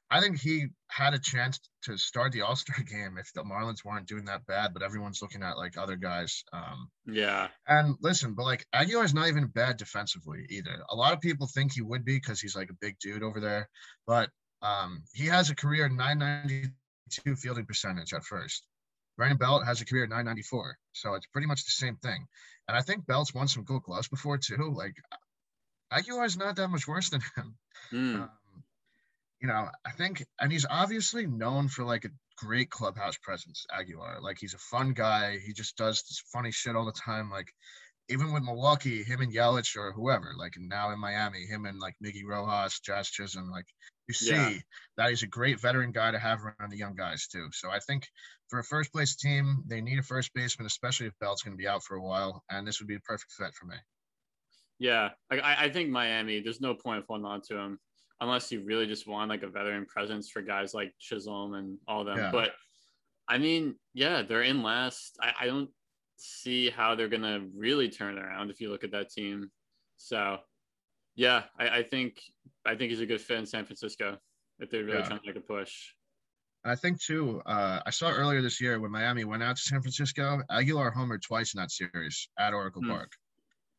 [0.09, 3.83] I think he had a chance to start the All Star game if the Marlins
[3.83, 6.43] weren't doing that bad, but everyone's looking at like other guys.
[6.53, 7.49] Um, yeah.
[7.67, 10.83] And listen, but like Aguilar's not even bad defensively either.
[10.89, 13.39] A lot of people think he would be because he's like a big dude over
[13.39, 13.69] there,
[14.05, 14.29] but
[14.61, 18.65] um, he has a career 992 fielding percentage at first.
[19.17, 22.27] Brandon Belt has a career 994, so it's pretty much the same thing.
[22.67, 24.73] And I think Belt's won some Gold Gloves before too.
[24.75, 24.95] Like
[25.91, 27.57] Aguilar's not that much worse than him.
[27.91, 28.15] Mm.
[28.15, 28.29] Um,
[29.41, 34.19] you know, I think, and he's obviously known for like a great clubhouse presence, Aguilar.
[34.21, 35.37] Like he's a fun guy.
[35.45, 37.29] He just does this funny shit all the time.
[37.29, 37.51] Like
[38.09, 41.95] even with Milwaukee, him and Yelich or whoever, like now in Miami, him and like
[42.03, 43.65] Miggy Rojas, Josh Chisholm, like
[44.07, 44.53] you see yeah.
[44.97, 47.49] that he's a great veteran guy to have around the young guys too.
[47.51, 48.07] So I think
[48.49, 51.61] for a first place team, they need a first baseman, especially if Belt's going to
[51.61, 53.75] be out for a while, and this would be a perfect fit for me.
[54.79, 56.39] Yeah, I, I think Miami.
[56.39, 57.79] There's no point of holding on to him
[58.21, 62.03] unless you really just want like a veteran presence for guys like Chisholm and all
[62.03, 62.17] them.
[62.17, 62.31] Yeah.
[62.31, 62.51] But
[63.27, 65.17] I mean, yeah, they're in last.
[65.21, 65.69] I, I don't
[66.17, 69.49] see how they're gonna really turn around if you look at that team.
[69.97, 70.37] So
[71.15, 72.21] yeah, I, I think
[72.65, 74.17] I think he's a good fit in San Francisco
[74.59, 75.05] if they're really yeah.
[75.05, 75.73] trying to make a push.
[76.65, 77.41] I think too.
[77.45, 81.21] Uh, I saw earlier this year when Miami went out to San Francisco, Aguilar homered
[81.21, 82.89] twice in that series at Oracle hmm.
[82.89, 83.11] Park.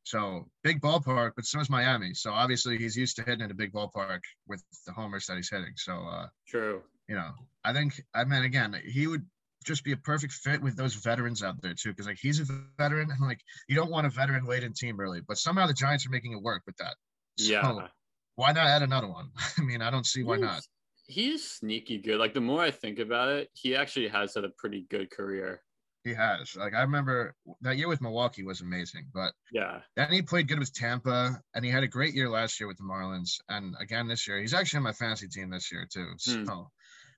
[0.08, 2.14] So big ballpark, but so is Miami.
[2.14, 5.50] So obviously he's used to hitting in a big ballpark with the homers that he's
[5.50, 5.74] hitting.
[5.76, 6.80] So uh, true.
[7.08, 9.26] You know, I think I mean again, he would
[9.64, 12.46] just be a perfect fit with those veterans out there too, because like he's a
[12.78, 16.06] veteran and like you don't want a veteran laden team really, but somehow the Giants
[16.06, 16.94] are making it work with that.
[17.36, 17.88] So yeah.
[18.36, 19.28] Why not add another one?
[19.58, 20.62] I mean, I don't see why he's, not.
[21.06, 22.18] He's sneaky good.
[22.18, 25.60] Like the more I think about it, he actually has had a pretty good career.
[26.08, 26.56] He has.
[26.56, 29.80] Like I remember that year with Milwaukee was amazing, but yeah.
[29.96, 32.78] Then he played good with Tampa, and he had a great year last year with
[32.78, 36.08] the Marlins, and again this year he's actually on my fantasy team this year too.
[36.24, 36.44] Hmm.
[36.46, 36.62] So hmm.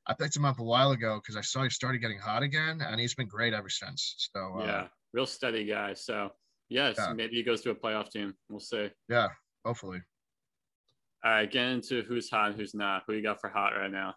[0.07, 2.81] I picked him up a while ago because I saw he started getting hot again,
[2.81, 4.29] and he's been great ever since.
[4.35, 5.94] So uh, yeah, real steady guy.
[5.94, 6.31] So
[6.68, 7.12] yes, yeah.
[7.12, 8.35] maybe he goes to a playoff team.
[8.48, 8.90] We'll see.
[9.09, 9.29] Yeah,
[9.64, 10.00] hopefully.
[11.24, 13.03] All right, get into who's hot and who's not.
[13.07, 14.14] Who you got for hot right now?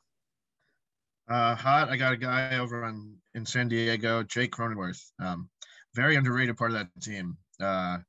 [1.30, 1.90] Uh, hot.
[1.90, 5.02] I got a guy over on in San Diego, Jake Cronenworth.
[5.20, 5.50] Um,
[5.96, 7.38] very underrated part of that team.
[7.60, 8.00] Uh.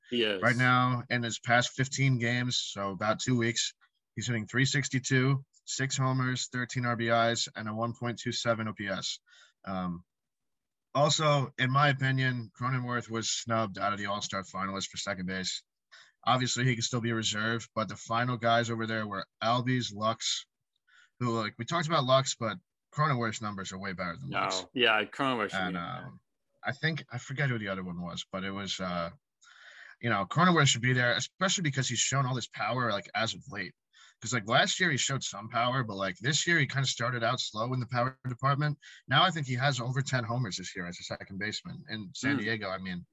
[0.42, 3.74] Right now, in his past 15 games, so about two weeks,
[4.16, 9.20] he's hitting 362, six homers, 13 RBIs, and a 1.27 OPS.
[9.66, 10.02] Um,
[10.94, 15.26] also, in my opinion, Cronenworth was snubbed out of the All Star finalists for second
[15.26, 15.62] base.
[16.26, 19.94] Obviously, he could still be a reserve, but the final guys over there were Albies,
[19.94, 20.46] Lux,
[21.20, 22.56] who like we talked about Lux, but
[22.94, 24.48] Cronenworth's numbers are way better than no.
[24.74, 25.54] Yeah, Cronenworth.
[25.54, 26.20] And um,
[26.64, 29.10] I think I forget who the other one was, but it was uh,
[30.00, 33.34] you know, Cronenworth should be there, especially because he's shown all this power like as
[33.34, 33.72] of late.
[34.20, 36.88] Because like last year he showed some power, but like this year he kind of
[36.88, 38.78] started out slow in the power department.
[39.08, 42.08] Now I think he has over 10 homers this year as a second baseman in
[42.14, 42.40] San Mm.
[42.40, 42.68] Diego.
[42.70, 43.04] I mean,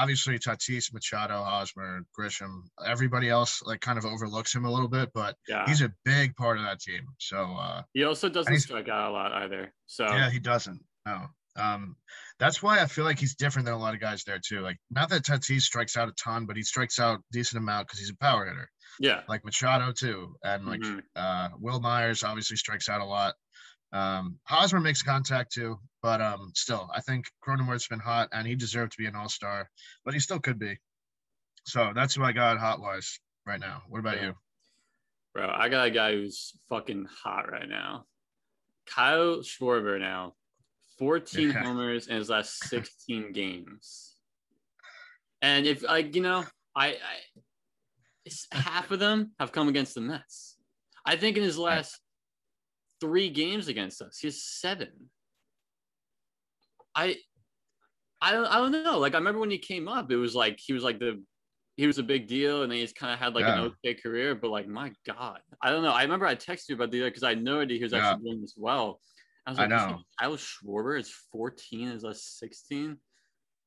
[0.00, 2.52] obviously Tatis, Machado, Hosmer, Grisham,
[2.84, 5.64] everybody else like kind of overlooks him a little bit, but Yeah.
[5.66, 7.02] he's a big part of that team.
[7.18, 9.72] So uh he also doesn't strike out a lot either.
[9.86, 10.80] So yeah, he doesn't.
[11.06, 11.26] No.
[11.58, 11.96] Um,
[12.38, 14.60] that's why I feel like he's different than a lot of guys there too.
[14.60, 17.98] Like, not that Tatis strikes out a ton, but he strikes out decent amount because
[17.98, 18.68] he's a power hitter,
[19.00, 19.22] yeah.
[19.26, 21.00] like Machado too, and like Mhm.
[21.16, 23.34] uh, Wil Myers obviously strikes out a lot.
[23.92, 28.54] Um, Hosmer makes contact too, but um, still, I think Cronenworth's been hot and he
[28.54, 29.68] deserved to be an All Star,
[30.04, 30.78] but he still could be.
[31.64, 33.82] So that's who I got hot wise right now.
[33.88, 34.26] What about Yeah.
[34.26, 34.34] you?
[35.34, 38.04] Bro, I got a guy who's fucking hot right now.
[38.86, 40.36] Kyle Schwarber now.
[41.00, 41.64] 14 Yeah.
[41.64, 44.14] homers in his last 16 games.
[45.42, 46.44] And if like, you know,
[46.76, 46.96] I, I
[48.24, 50.56] it's, half of them have come against the Mets.
[51.04, 51.98] I think in his last
[53.00, 55.10] three games against us, he has seven.
[56.96, 57.16] I
[58.20, 58.98] I don't I don't know.
[58.98, 61.22] Like I remember when he came up, it was like he was like the
[61.76, 64.34] he was a big deal and then he's kind of had like an okay career,
[64.34, 65.40] but like my God.
[65.60, 65.92] I don't know.
[65.92, 67.98] I remember I texted you about the other because I know that he was Yeah.
[68.12, 69.00] actually doing this well.
[69.44, 70.02] I was like, "You know.
[70.18, 72.98] Kyle Schwarber is 14 is less 16.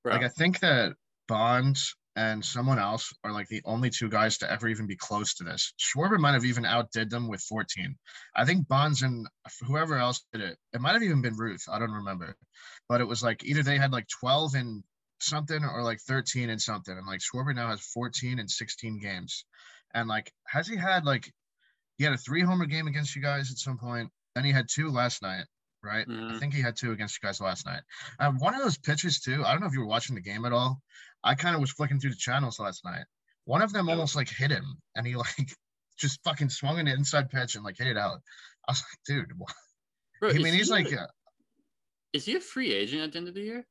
[0.03, 0.93] Bro, Like I think that
[1.27, 5.33] Bonds and someone else are like the only two guys to ever even be close
[5.35, 5.73] to this.
[5.79, 7.95] Schwarber might have even outdid them with 14.
[8.35, 9.25] I think Bonds and
[9.65, 10.57] whoever else did it.
[10.73, 11.63] It might have even been Ruth.
[11.71, 12.35] I don't remember,
[12.89, 14.83] but it was like either they had like 12 and
[15.21, 16.97] something or like 13 and something.
[16.97, 19.45] And like Schwarber now has 14 and 16 games.
[19.93, 21.31] And like, has he had like
[21.97, 24.09] he had a three homer game against you guys at some point?
[24.35, 25.45] Then he had two last night,
[25.83, 26.05] right?
[26.07, 26.39] I Mhm.
[26.39, 27.83] think he had two against you guys last night.
[28.19, 29.43] Uh, one of those pitches too.
[29.45, 30.81] I don't know if you were watching the game at all.
[31.23, 33.05] I kind of was flicking through the channels last night.
[33.45, 35.55] One of them almost like hit him, and he like
[35.97, 38.21] just fucking swung an inside pitch and like hit it out.
[38.67, 39.53] I was like, dude, what?
[40.19, 41.07] bro, I mean, he's he like, a- uh,
[42.13, 43.65] is he a free agent at the end of the year?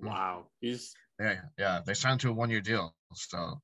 [0.00, 0.08] Mm.
[0.08, 0.50] Wow.
[0.60, 1.80] He's yeah, yeah.
[1.84, 3.60] They signed to a one year deal, so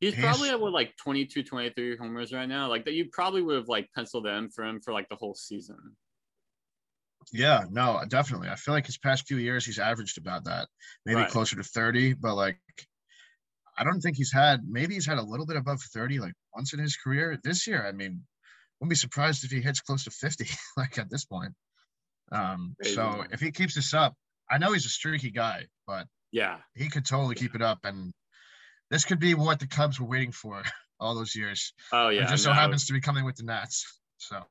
[0.00, 2.68] He's He's- probably at what like 22, 23 homers right now.
[2.68, 5.34] Like that you probably would have like penciled in for him for like the whole
[5.34, 5.96] season.
[7.32, 8.48] Yeah, no, definitely.
[8.48, 10.68] I feel like his past few years he's averaged about that,
[11.06, 11.26] maybe Right.
[11.26, 12.60] closer to thirty, but like.
[13.76, 16.72] I don't think he's had maybe he's had a little bit above 30 like once
[16.72, 17.38] in his career.
[17.42, 18.26] This year, I mean,
[18.80, 21.54] wouldn't be surprised if he hits close to 50 like at this point.
[22.32, 24.16] Um so if he keeps this up,
[24.50, 26.60] I know he's a streaky guy, but Yeah.
[26.74, 28.12] he could totally keep it up and
[28.90, 30.62] this could be what the Cubs were waiting for
[31.00, 31.74] all those years.
[31.92, 32.26] Oh It yeah.
[32.26, 33.86] just so no, happens to be coming with the Nats.
[34.18, 34.46] So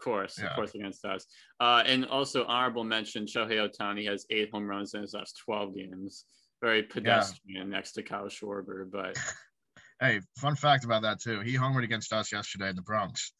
[0.00, 0.46] course, Yeah.
[0.48, 1.26] of course against us.
[1.60, 5.74] Uh, and also honorable mention: Shohei Ohtani has eight home runs in his last 12
[5.74, 6.24] games.
[6.62, 9.16] Very pedestrian next to Kyle Schwarber, but
[10.00, 11.40] hey, fun fact about that too.
[11.40, 13.32] He homered against us yesterday in the Bronx,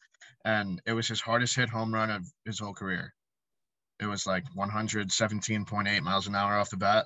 [0.45, 3.13] and it was his hardest hit home run of his whole career.
[3.99, 7.05] It was like 117.8 miles an hour off the bat.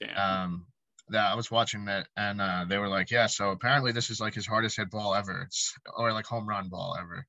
[0.00, 0.16] damn.
[0.44, 0.66] Um,
[1.08, 4.20] that I was watching that, and uh, they were like, "Yeah, so apparently this is
[4.20, 7.24] like his hardest hit ball ever, it's, or like home run ball ever."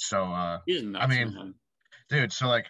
[0.00, 1.54] So, uh, nuts, mean, man.
[2.08, 2.66] dude, so like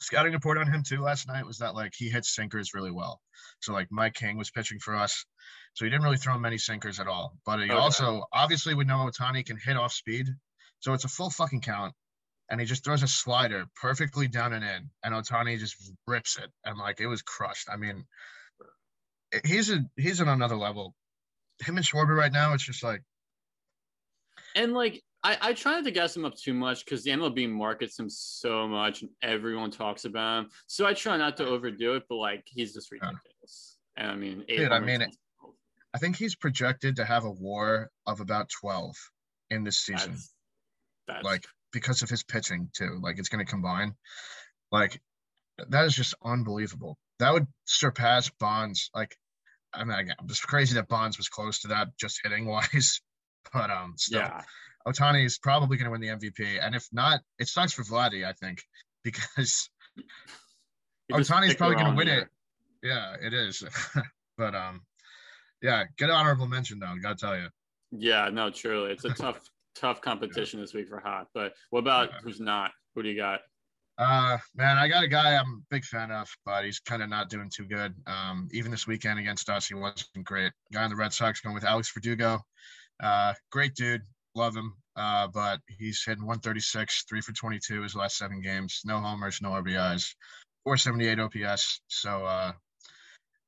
[0.00, 3.20] scouting report on him too last night was that like he hits sinkers really well.
[3.60, 5.24] So like Mike King was pitching for us,
[5.74, 7.38] so he didn't really throw many sinkers at all.
[7.46, 7.78] But he Okay.
[7.78, 10.28] also obviously we know Ohtani can hit off speed,
[10.80, 11.94] so it's a full fucking count.
[12.50, 16.50] And he just throws a slider perfectly down and in, and Ohtani just rips it,
[16.64, 17.68] and like it was crushed.
[17.70, 18.04] I mean,
[19.46, 20.94] he's a he's on another level.
[21.60, 23.02] Him and Schwarber right now, it's just like
[24.54, 27.48] And like I, I try not to gas him up too much because the MLB
[27.48, 30.50] markets him so much and everyone talks about him.
[30.66, 33.78] So I try not to overdo it, but like he's just ridiculous.
[33.96, 35.12] And I mean, Dude, I mean, in-
[35.94, 38.96] I think he's projected to have a WAR of about twelve
[39.50, 40.12] in this season.
[40.12, 40.34] that's,
[41.06, 42.98] that's like because of his pitching too.
[43.02, 43.94] Like it's going to combine.
[44.72, 45.00] Like
[45.68, 46.96] that is just unbelievable.
[47.18, 48.90] That would surpass Bonds.
[48.94, 49.14] Like
[49.74, 53.00] I mean, again, it's crazy that Bonds was close to that just hitting wise,
[53.52, 54.42] but um, still, yeah.
[54.86, 58.24] Ohtani is probably going to win the MVP, and if not, it sucks for Vladdy.
[58.26, 58.62] I think
[59.04, 62.18] because He just Ohtani's picked the probably going to win year.
[62.20, 62.28] it.
[62.82, 63.62] Yeah, it is.
[64.38, 64.82] but um,
[65.60, 66.94] yeah, good honorable mention though.
[67.00, 67.48] Gotta tell you.
[67.92, 68.92] Yeah, no, truly.
[68.92, 69.40] It's a tough,
[69.74, 71.28] tough competition this week for hot.
[71.34, 72.18] But what about Yeah.
[72.24, 72.70] who's not?
[72.94, 73.40] Who do you got?
[73.98, 77.10] Uh, man, I got a guy I'm a big fan of, but he's kind of
[77.10, 77.94] not doing too good.
[78.06, 80.50] Um, even this weekend against us, he wasn't great.
[80.72, 82.40] Guy on the Red Sox going with Alex Verdugo.
[83.02, 84.00] Uh, great dude,
[84.34, 84.74] love him.
[84.94, 88.82] Uh, but he's hitting 136, three for 22 his last seven games.
[88.84, 90.14] No homers, no RBIs,
[90.64, 91.80] 478 OPS.
[91.88, 92.52] So, uh,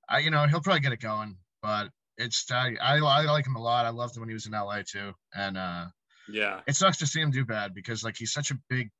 [0.08, 3.56] I, you know, he'll probably get it going, but it's I, I I like him
[3.56, 3.86] a lot.
[3.86, 5.86] I loved him when he was in LA too, and uh,
[6.28, 6.60] Yeah.
[6.66, 8.90] it sucks to see him do bad because like he's such a big,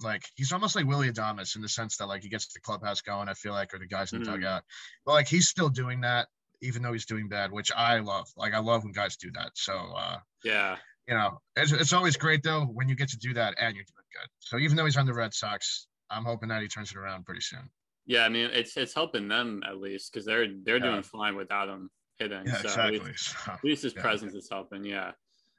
[0.00, 3.00] like he's almost like Willy Adames in the sense that like he gets the clubhouse
[3.00, 3.28] going.
[3.28, 4.34] I feel like, or the guys in the Mhm.
[4.34, 4.62] dugout,
[5.04, 6.28] but like he's still doing that
[6.62, 8.28] even though he's doing bad, which I love.
[8.36, 9.52] Like I love when guys do that.
[9.54, 10.76] So uh, Yeah.
[11.10, 13.84] You know, it's, it's always great though when you get to do that and you're
[13.84, 14.28] doing good.
[14.38, 17.26] So even though he's on the Red Sox, I'm hoping that he turns it around
[17.26, 17.68] pretty soon.
[18.06, 18.24] Yeah.
[18.24, 20.90] I mean, it's it's helping them at least because they're they're Yeah.
[20.92, 22.44] doing fine without him hitting.
[22.46, 24.02] Yeah, so at least, So, at least his Yeah.
[24.02, 24.84] presence is helping.
[24.84, 25.12] Yeah.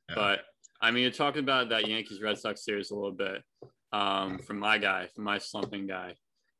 [0.10, 0.16] Yeah.
[0.16, 0.46] But
[0.82, 3.44] I mean, you're talking about that Yankees Red Sox series a little bit.
[3.92, 6.16] Um, from my guy, from my slumping guy,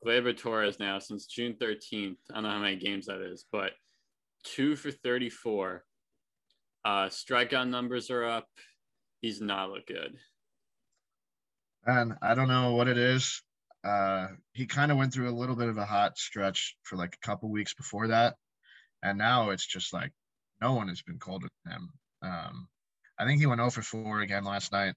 [0.06, 2.18] Gleyber Torres now since June 13th.
[2.30, 3.72] I don't know how many games that is, but
[4.44, 5.86] two for 34.
[6.84, 8.48] Uh, strikeout numbers are up.
[9.22, 10.18] He's not look good.
[11.86, 13.42] and I don't know what it is.
[13.84, 17.16] Uh, he kind of went through a little bit of a hot stretch for like
[17.16, 18.36] a couple weeks before that,
[19.02, 20.12] and now it's just like
[20.62, 21.90] no one has been colder than him.
[22.22, 22.68] Um,
[23.18, 24.94] I think he went 0 for 4 again last night.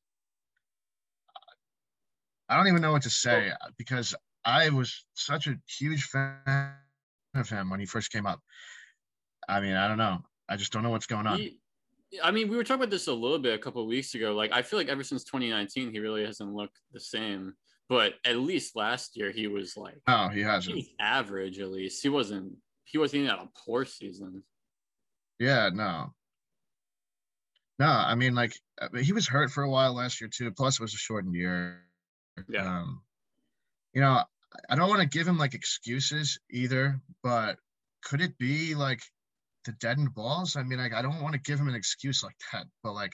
[2.49, 6.75] I don't even know what to say because I was such a huge fan
[7.35, 8.41] of him when he first came up.
[9.49, 10.23] I mean, I don't know.
[10.49, 11.39] I just don't know what's going on.
[11.39, 11.59] He,
[12.23, 14.35] I mean, we were talking about this a little bit a couple of weeks ago.
[14.35, 17.55] Like, I feel like ever since 2019, he really hasn't looked the same.
[17.89, 20.77] But at least last year, he was like No, he hasn't.
[20.77, 21.59] was average.
[21.59, 22.55] At least he wasn't.
[22.85, 24.43] He wasn't even at a poor season.
[25.39, 26.15] Yeah, no.
[27.79, 28.55] No, I mean, like
[29.01, 30.51] he was hurt for a while last year too.
[30.53, 31.83] Plus, it was a shortened year.
[32.49, 32.67] Yeah.
[32.81, 33.03] Um,
[33.93, 34.23] you know,
[34.71, 37.59] I don't want to give him like excuses either, but
[38.03, 39.03] could it be like
[39.65, 40.57] the deadened balls?
[40.57, 43.13] I mean, like I don't want to give him an excuse like that, but like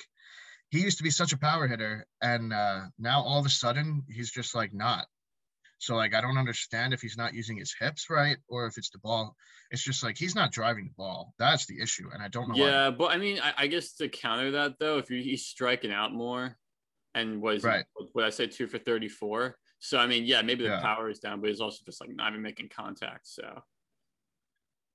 [0.70, 4.02] he used to be such a power hitter, and uh, now all of a sudden
[4.08, 5.06] he's just like not.
[5.78, 8.90] So like I don't understand if he's not using his hips right or if it's
[8.90, 9.34] the ball.
[9.70, 11.32] It's just like he's not driving the ball.
[11.38, 12.56] That's the issue, and I don't know.
[12.56, 12.68] why.
[12.68, 15.92] Yeah, but I mean, I, I guess to counter that though, if you, he's striking
[15.92, 16.56] out more,
[17.14, 17.84] and was Right.
[18.12, 19.56] what I say two for 34.
[19.78, 20.80] So I mean, yeah, maybe the Yeah.
[20.80, 23.26] power is down, but he's also just like not even making contact.
[23.26, 23.62] So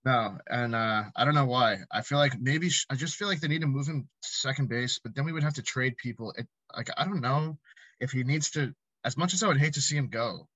[0.05, 1.79] No, and uh, I don't know why.
[1.91, 4.29] I feel like maybe sh- I just feel like they need to move him to
[4.29, 6.31] second base, but then we would have to trade people.
[6.37, 7.57] It, like I don't know
[7.99, 8.73] if he needs to.
[9.03, 10.47] As much as I would hate to see him go,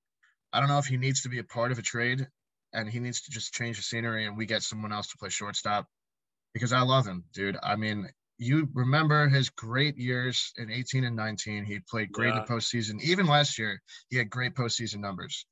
[0.54, 2.28] I don't know if he needs to be a part of a trade,
[2.74, 5.30] and he needs to just change the scenery, and we get someone else to play
[5.30, 5.88] shortstop.
[6.54, 7.58] Because I love him, dude.
[7.62, 8.08] I mean,
[8.38, 11.66] you remember his great years in 18 and 19.
[11.66, 13.02] He played great in the postseason.
[13.02, 15.46] Even last year, he had great postseason numbers.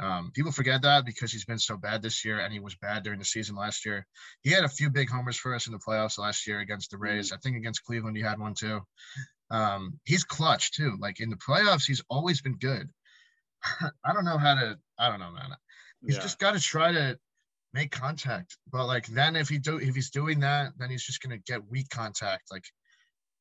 [0.00, 3.02] Um, people forget that because he's been so bad this year, and he was bad
[3.02, 4.06] during the season last year.
[4.42, 6.98] He had a few big homers for us in the playoffs last year against the
[6.98, 7.32] Rays.
[7.32, 8.80] I think against Cleveland he had one too.
[9.50, 10.96] Um, he's clutch too.
[11.00, 12.88] Like in the playoffs, he's always been good.
[14.04, 14.78] I don't know how to.
[14.98, 15.50] I don't know, man.
[16.04, 17.18] He's yeah, just got to try to
[17.72, 18.56] make contact.
[18.70, 21.68] But like then, if he do, if he's doing that, then he's just gonna get
[21.68, 22.52] weak contact.
[22.52, 22.64] Like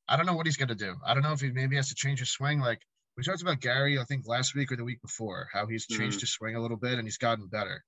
[0.07, 0.95] I don't know what he's gonna do.
[1.05, 2.59] I don't know if he maybe has to change his swing.
[2.59, 2.81] Like
[3.17, 6.17] we talked about Gary, I think last week or the week before, how he's changed
[6.19, 6.21] Mhm.
[6.21, 7.83] his swing a little bit and he's gotten better.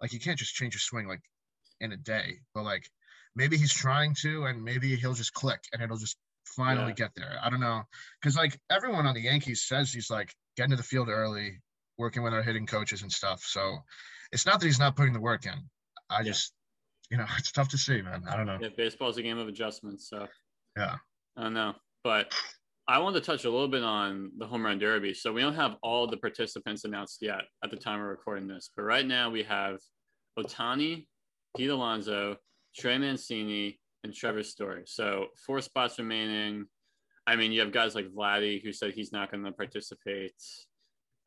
[0.00, 1.20] Like you can't just change your swing like
[1.80, 2.90] in a day, but like
[3.36, 6.16] maybe he's trying to, and maybe he'll just click and it'll just
[6.46, 6.94] finally Yeah.
[6.94, 7.38] get there.
[7.42, 7.84] I don't know,
[8.20, 11.60] because like everyone on the Yankees says he's like getting to the field early,
[11.98, 13.42] working with our hitting coaches and stuff.
[13.44, 13.84] So
[14.32, 15.70] it's not that he's not putting the work in.
[16.08, 16.24] I Yeah.
[16.32, 16.54] just,
[17.10, 18.24] you know, it's tough to see, man.
[18.26, 18.58] I don't know.
[18.60, 20.08] yeah, baseball's a game of adjustments.
[20.08, 20.26] So
[20.76, 20.96] Yeah.
[21.36, 22.34] I don't know, but
[22.90, 25.14] I wanted to touch a little bit on the home run derby.
[25.14, 28.70] So we don't have all the participants announced yet at the time we're recording this,
[28.74, 29.78] but right now we have
[30.36, 31.06] Ohtani,
[31.56, 32.34] Pete Alonso,
[32.76, 34.82] Trey Mancini, and Trevor Story.
[34.86, 36.66] So four spots remaining.
[37.28, 40.34] I mean, you have guys like Vladdy who said he's not going to participate.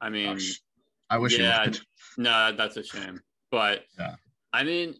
[0.01, 0.59] I mean, Gosh,
[1.09, 1.79] I wish yeah, would.
[2.17, 3.21] no, that's a shame.
[3.51, 4.15] But Yeah.
[4.51, 4.95] I mean,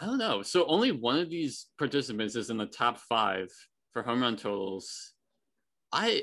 [0.00, 0.42] I don't know.
[0.42, 3.46] So only one of these participants is in the top five
[3.92, 5.12] for home run totals.
[5.92, 6.22] I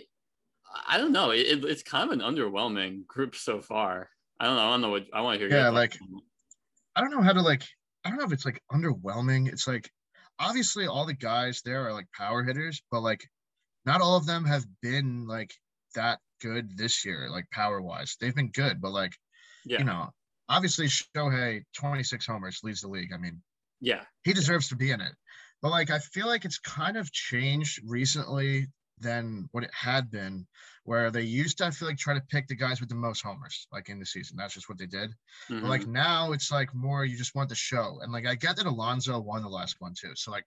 [0.87, 1.31] I don't know.
[1.31, 4.09] It, it- it's kind of an underwhelming group so far.
[4.39, 4.67] I don't know.
[4.67, 5.57] I don't know what I want to hear.
[5.57, 5.97] Yeah, like-
[6.95, 7.63] I don't know how to like.
[8.03, 9.47] I don't know if it's like underwhelming.
[9.51, 9.89] It's like
[10.39, 13.21] obviously all the guys there are like power hitters, but like
[13.85, 15.53] not all of them have been like
[15.95, 18.15] that good this year, like power wise.
[18.19, 19.13] They've been good, but like
[19.65, 20.09] yeah, you know,
[20.47, 23.11] obviously Shohei 26 homers leads the league.
[23.13, 23.41] I mean,
[23.81, 25.13] yeah, he deserves to be in it.
[25.61, 28.67] But like I feel like it's kind of changed recently
[28.99, 30.47] than what it had been,
[30.83, 33.21] where they used to I feel like try to pick the guys with the most
[33.21, 34.37] homers, like in the season.
[34.37, 35.11] That's just what they did.
[35.49, 35.61] Mhm.
[35.61, 37.99] But like now it's like more you just want the show.
[38.01, 40.13] And like I get that Alonso won the last one too.
[40.15, 40.45] So like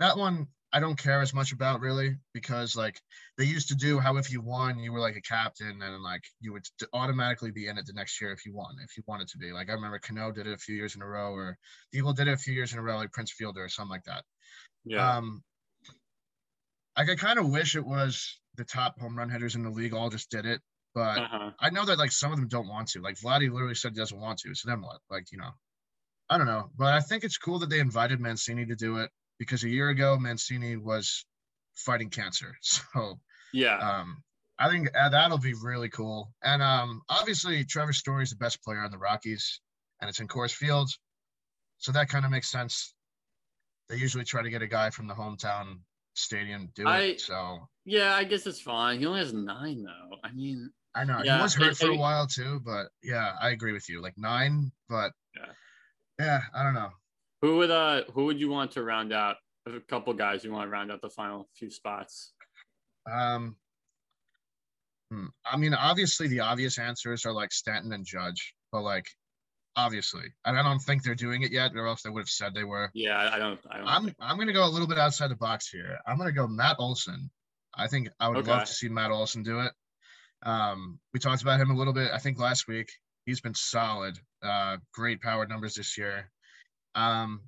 [0.00, 3.00] that one I don't care as much about really because like
[3.38, 6.22] they used to do how if you won you were like a captain and like
[6.40, 9.28] you would automatically be in it the next year if you won if you wanted
[9.28, 11.56] to be like I remember Cano did it a few years in a row or
[11.92, 14.04] people did it a few years in a row like Prince Fielder or something like
[14.04, 14.24] that.
[14.84, 15.16] Yeah.
[15.16, 15.42] Um,
[16.96, 19.92] like I kind of wish it was the top home run hitters in the league
[19.92, 20.60] all just did it,
[20.94, 21.50] but uh-huh.
[21.60, 23.00] I know that like some of them don't want to.
[23.00, 24.54] Like Vladdy literally said he doesn't want to.
[24.54, 24.98] So then what?
[25.10, 25.50] Like you know,
[26.30, 29.10] I don't know, but I think it's cool that they invited Mancini to do it
[29.38, 31.24] because a year ago Mancini was
[31.74, 32.56] fighting cancer.
[32.62, 33.20] So
[33.52, 33.78] Yeah.
[33.78, 34.22] um,
[34.58, 36.32] I think uh, that'll be really cool.
[36.42, 39.60] And um, obviously Trevor Story is the best player on the Rockies,
[40.00, 40.90] and it's in Coors Field,
[41.78, 42.94] so that kind of makes sense.
[43.88, 45.80] They usually try to get a guy from the hometown
[46.16, 47.20] stadium do I- it.
[47.20, 48.98] So yeah, I guess it's fine.
[48.98, 50.16] He only has nine though.
[50.24, 53.50] I mean, I know Yeah, he was hurt for a while too, but yeah, I
[53.50, 54.00] agree with you.
[54.02, 55.52] Like nine, but Yeah.
[56.18, 56.90] yeah, I don't know.
[57.42, 59.36] who would uh who would you want to round out
[59.66, 62.32] a couple guys you want to round out the final few spots?
[63.10, 63.56] Um,
[65.10, 69.06] hmm, I mean, obviously the obvious answers are like Stanton and Judge, but like
[69.76, 72.54] obviously, and I don't think they're doing it yet, or else they would have said
[72.54, 72.90] they were.
[72.94, 75.36] Yeah, I- don't I don't I'm think- I'm gonna go a little bit outside the
[75.36, 75.98] box here.
[76.06, 77.30] I'm gonna go Matt Olson.
[77.74, 79.72] I think I would love to see Matt Olson do it.
[80.42, 82.10] Um, we talked about him a little bit.
[82.12, 82.90] I think last week
[83.26, 84.18] he's been solid.
[84.42, 86.30] Uh, great power numbers this year.
[86.94, 87.42] Um,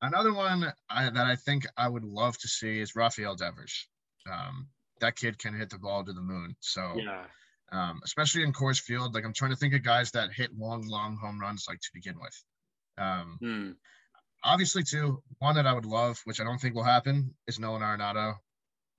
[0.00, 3.88] another one I, that I think I would love to see is Rafael Devers.
[4.30, 4.68] Um,
[5.00, 6.56] that kid can hit the ball to the moon.
[6.60, 7.24] So yeah.
[7.72, 10.86] Um, especially in Coors Field, like I'm trying to think of guys that hit long,
[10.86, 12.44] long home runs like to begin with.
[12.98, 13.70] Um, Hmm.
[14.44, 17.80] obviously too one that i would love which i don't think will happen is nolan
[17.80, 18.34] arenado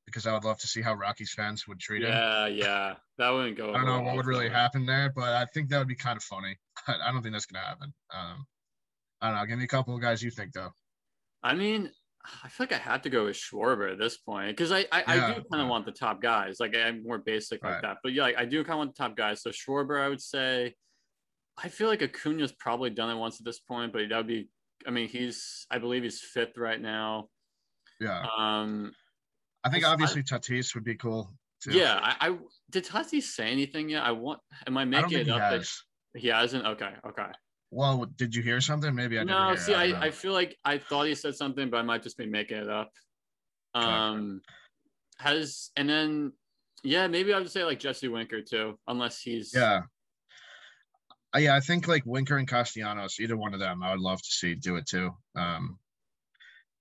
[0.06, 2.96] because i would love to see how rockies fans would treat him Yeah, yeah.
[3.18, 3.70] That wouldn't go.
[3.74, 6.18] i don't know what would really happen there but i think that would be kind
[6.18, 6.58] of funny
[6.88, 8.46] i don't think that's going to happen um
[9.22, 10.72] i don't know give me a couple of guys you think though
[11.44, 11.92] I mean,
[12.44, 15.04] I feel like I had to go with Schwarber at this point because I I,
[15.08, 16.58] I do kind of want the top guys.
[16.60, 19.04] Like I'm more basic like that, but yeah, like, I do kind of want the
[19.04, 19.42] top guys.
[19.42, 20.76] So Schwarber, I would say.
[21.56, 24.50] I feel like Acuna's probably done it once at this point, but that would be.
[24.88, 27.28] I mean, he's I believe he's fifth right now.
[28.00, 28.92] yeah Um,
[29.64, 31.72] i think I- obviously tatis would be cool too.
[31.72, 32.38] yeah, I, I
[32.72, 34.04] did Tatis say anything yet?
[34.04, 34.40] I want.
[34.68, 35.52] Am I i making think it up?
[35.52, 35.70] that-
[36.20, 36.66] He hasn't.
[36.66, 37.28] Okay, okay.
[37.74, 39.58] Well did you hear something maybe i didn't no, hear.
[39.58, 40.02] see, I, I.
[40.06, 42.70] I feel like I thought he said something, but I might just be making it
[42.70, 42.92] up.
[43.74, 44.42] Um,
[45.18, 46.34] has and then
[46.84, 49.82] yeah, maybe I would say like Jesse Winker too, unless he's yeah
[51.36, 54.22] Uh, yeah, I think like Winker and Castellanos, either one of them, I would love
[54.22, 55.12] to see do it too.
[55.36, 55.80] Um,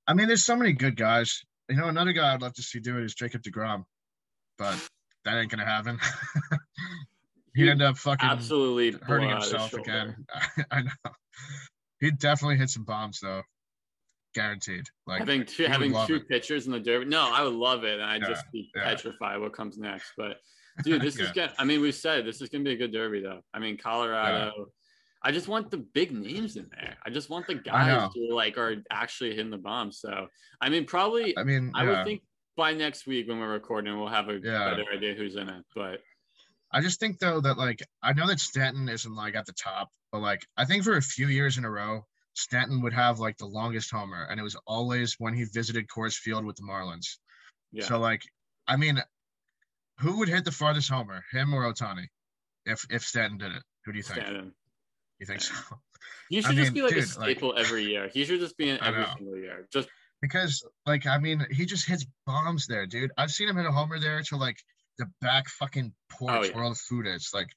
[0.07, 1.43] I mean, there's so many good guys.
[1.71, 3.85] You know, another guy I'd love to see do it is Jacob deGrom,
[4.59, 4.77] but
[5.25, 5.99] that ain't gonna happen.
[7.55, 10.27] He'd end up fucking absolutely hurting blow out his himself again.
[10.71, 10.91] I know.
[12.01, 13.43] He'd definitely hit some bombs though,
[14.35, 14.87] guaranteed.
[15.07, 16.29] Like having two having two it.
[16.29, 17.07] pitchers in the derby.
[17.07, 18.85] No, I would love it, and I'd Yeah, just be yeah.
[18.85, 20.13] petrified what comes next.
[20.17, 20.39] But
[20.83, 21.47] dude, this is Yeah.
[21.47, 21.55] gonna.
[21.59, 23.43] I mean, we said this is gonna be a good derby, though.
[23.53, 24.67] I mean, Colorado.
[25.25, 26.97] I just want the big names in there.
[27.07, 29.93] I just want the guys who like are actually hitting the bomb.
[29.93, 30.27] So,
[30.61, 32.23] I mean, probably I mean, I would think
[32.57, 34.71] by next week when we're recording, we'll have a Yeah.
[34.71, 35.65] better idea who's in it.
[35.77, 36.01] But
[36.73, 39.91] I just think though that like I know that Stanton isn't like at the top,
[40.11, 43.37] but like I think for a few years in a row, Stanton would have like
[43.39, 47.19] the longest homer, and it was always when he visited Coors Field with the Marlins.
[47.73, 48.23] yeah, So like,
[48.67, 49.03] I mean,
[50.01, 52.07] who would hit the farthest homer, him or Ohtani?
[52.65, 54.21] If if Stanton did it, who do you think?
[54.23, 54.55] Stanton.
[55.19, 55.55] You think so?
[56.31, 58.09] He I should just mean, be like a dude, like- staple every year.
[58.13, 59.69] He should just be in every single year.
[59.73, 59.89] Just
[60.23, 63.11] Because like I mean, he just hits bombs there, dude.
[63.19, 64.57] I've seen him hit a homer there to like
[65.05, 66.55] the back fucking porch Oh, yeah.
[66.55, 67.49] where all the food is, like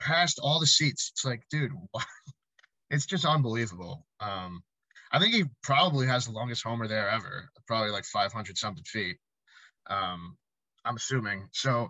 [0.00, 1.10] past all the seats.
[1.14, 2.04] It's like, dude, what?
[2.90, 4.06] it's just unbelievable.
[4.20, 4.62] Um,
[5.12, 9.16] I think he probably has the longest homer there ever, probably like 500 something feet.
[9.88, 10.36] Um,
[10.84, 11.48] I'm assuming.
[11.52, 11.88] So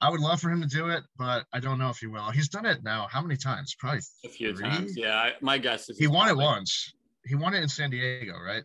[0.00, 2.30] I would love for him to do it, but I don't know if he will.
[2.30, 3.08] He's done it now.
[3.10, 3.74] How many times?
[3.78, 4.68] Probably a few Three?
[4.68, 4.96] times.
[4.96, 6.92] Yeah, I, my guess is he won it once.
[7.26, 8.62] He won it in San Diego, right?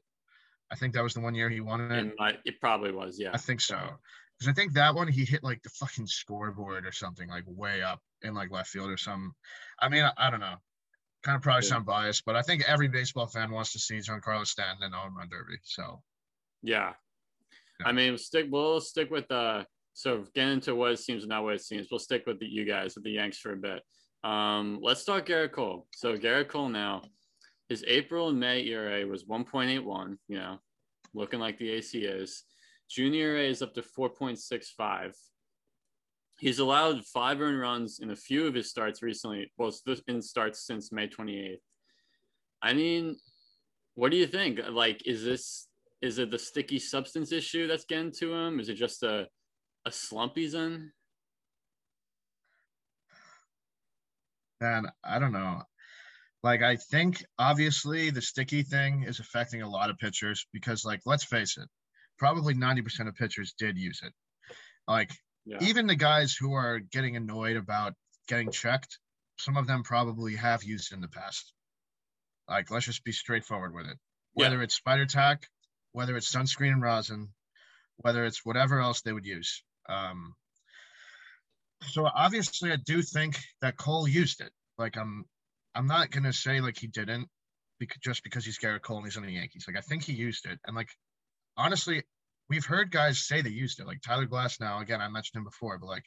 [0.72, 2.05] I think that was the one year he won it.
[2.05, 3.20] It, might, it probably was.
[3.20, 3.78] Yeah, I think so.
[4.46, 7.82] Because I think that one he hit like the fucking scoreboard or something, like way
[7.82, 9.32] up in like left field or something.
[9.80, 10.56] I mean, I, I don't know.
[11.24, 11.70] Kind of probably Yeah.
[11.70, 14.98] sound biased, but I think every baseball fan wants to see Giancarlo Stanton in the
[14.98, 15.58] home run derby.
[15.64, 16.04] So
[16.62, 16.93] Yeah.
[17.80, 17.88] Yeah.
[17.88, 18.48] I mean, we'll stick.
[18.50, 19.64] We'll stick with uh.
[19.93, 21.88] So getting into what it seems and not what it seems.
[21.89, 23.82] We'll stick with the, you guys with the Yanks for a bit.
[24.24, 25.88] Um, let's talk Gerrit Cole.
[25.96, 27.04] So Gerrit Cole now,
[27.70, 30.18] his April and May ERA was 1.81.
[30.28, 30.60] You know,
[31.14, 32.43] looking like the AC is.
[32.90, 35.14] Junior ERA is up to 4.65.
[36.40, 39.52] He's allowed five earned runs in a few of his starts recently.
[39.58, 39.74] Well,
[40.08, 41.58] in starts since May 28th.
[42.62, 43.18] I mean,
[43.96, 44.60] what do you think?
[44.70, 45.68] Like, is this
[46.02, 48.60] is it the sticky substance issue that's getting to him?
[48.60, 49.28] Is it just a
[49.86, 50.92] a slump he's in?
[54.62, 55.62] And I don't know.
[56.44, 61.02] Like I think obviously the sticky thing is affecting a lot of pitchers because like
[61.06, 61.68] let's face it,
[62.18, 64.13] probably 90% of pitchers did use it.
[64.88, 65.11] Like
[65.45, 65.57] yeah.
[65.61, 67.93] even the guys who are getting annoyed about
[68.28, 68.99] getting checked,
[69.38, 71.53] some of them probably have used it in the past.
[72.47, 73.97] Like let's just be straightforward with it.
[74.34, 74.63] Whether yeah.
[74.63, 75.47] it's spider tack,
[75.93, 77.30] whether it's sunscreen and rosin,
[77.97, 79.63] whether it's whatever else they would use.
[79.89, 80.34] Um,
[81.88, 84.51] so obviously, I do think that Cole used it.
[84.78, 85.26] Like I'm,
[85.74, 87.28] I'm not gonna say like he didn't,
[87.80, 89.66] because just because he's Gerrit Cole and he's on the Yankees.
[89.68, 90.89] Like I think he used it, and like
[91.58, 92.03] honestly,
[92.49, 93.88] we've heard guys say they used it.
[93.88, 96.06] Like Tyler Glasnow, again, I mentioned him before, but like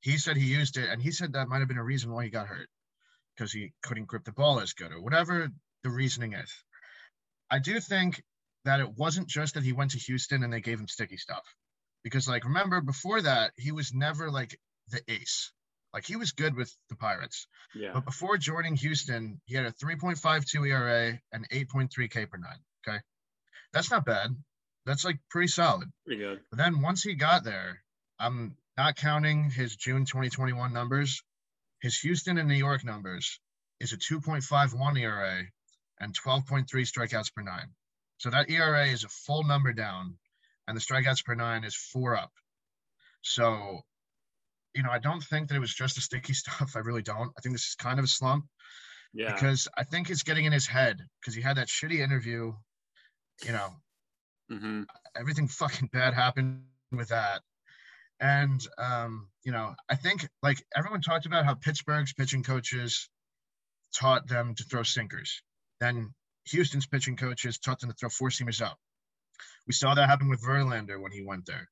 [0.00, 2.24] he said he used it, and he said that might have been a reason why
[2.24, 2.68] he got hurt
[3.36, 5.48] because he couldn't grip the ball as good or whatever
[5.82, 6.52] the reasoning is.
[7.50, 8.22] I do think
[8.64, 11.44] that it wasn't just that he went to Houston and they gave him sticky stuff.
[12.02, 14.58] Because like remember before that, he was never like
[14.90, 15.52] the ace.
[15.92, 17.46] Like he was good with the Pirates.
[17.74, 17.92] Yeah.
[17.94, 22.58] But before joining Houston, he had a 3.52 ERA and 8.3 K per nine.
[22.86, 22.98] Okay.
[23.72, 24.30] That's not bad.
[24.86, 25.90] That's like pretty solid.
[26.06, 26.40] Pretty good.
[26.50, 27.82] But then once he got there,
[28.18, 31.22] I'm not counting his June 2021 numbers.
[31.82, 33.40] His Houston and New York numbers
[33.80, 35.42] is a 2.51 ERA
[36.00, 37.68] and 12.3 strikeouts per nine.
[38.18, 40.16] So that ERA is a full number down,
[40.66, 42.32] and the strikeouts per nine is four up.
[43.22, 43.80] So,
[44.74, 46.76] you know, I don't think that it was just the sticky stuff.
[46.76, 47.32] I really don't.
[47.36, 48.46] I think this is kind of a slump.
[49.12, 49.32] Yeah.
[49.32, 52.52] Because I think it's getting in his head because he had that shitty interview.
[53.44, 53.70] You know,
[54.50, 54.82] mm-hmm.
[55.18, 57.42] everything fucking bad happened with that.
[58.18, 63.08] And, um, you know, I think like everyone talked about how Pittsburgh's pitching coaches
[63.94, 65.42] taught them to throw sinkers.
[65.80, 66.14] Then
[66.46, 68.76] Houston's pitching coaches taught them to throw four seamers out.
[69.66, 71.68] We saw that happen with Verlander when he went there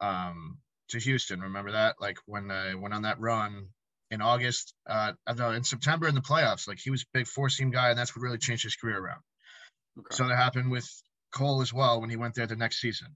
[0.00, 1.40] um, to Houston.
[1.40, 1.96] Remember that?
[2.00, 3.68] Like when I went on that run
[4.10, 7.06] in August, uh, I don't know, in September in the playoffs, like he was a
[7.14, 9.20] big four seam guy, and that's what really changed his career around.
[9.98, 10.14] Okay.
[10.14, 10.88] So that happened with
[11.34, 13.08] Cole as well when he went there the next season.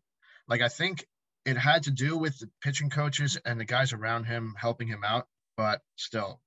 [0.48, 1.06] Like I think
[1.44, 5.04] it had to do with the pitching coaches and the guys around him helping him
[5.04, 6.40] out, but still,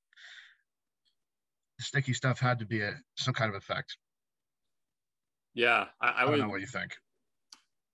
[1.78, 3.97] the sticky stuff had to be a, some kind of effect.
[5.53, 6.95] Yeah, I, I, I would know what you think.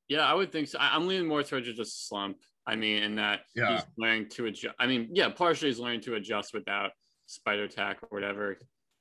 [0.10, 0.80] Yeah, I would think so.
[0.80, 2.38] I, am leaning more towards just a slump.
[2.66, 3.76] I mean, in that yeah.
[3.76, 4.76] he's learning to adjust.
[4.80, 6.92] I mean, yeah, partially he's learning to adjust without
[7.26, 8.58] spider tack or whatever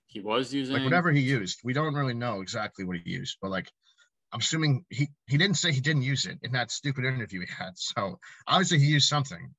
[0.06, 0.74] he was using.
[0.74, 3.70] Like whatever he used, we don't really know exactly what he used, but like
[4.36, 7.46] I'm assuming he he didn't say he didn't use it in that stupid interview he
[7.46, 7.70] had.
[7.76, 9.50] So obviously he used something.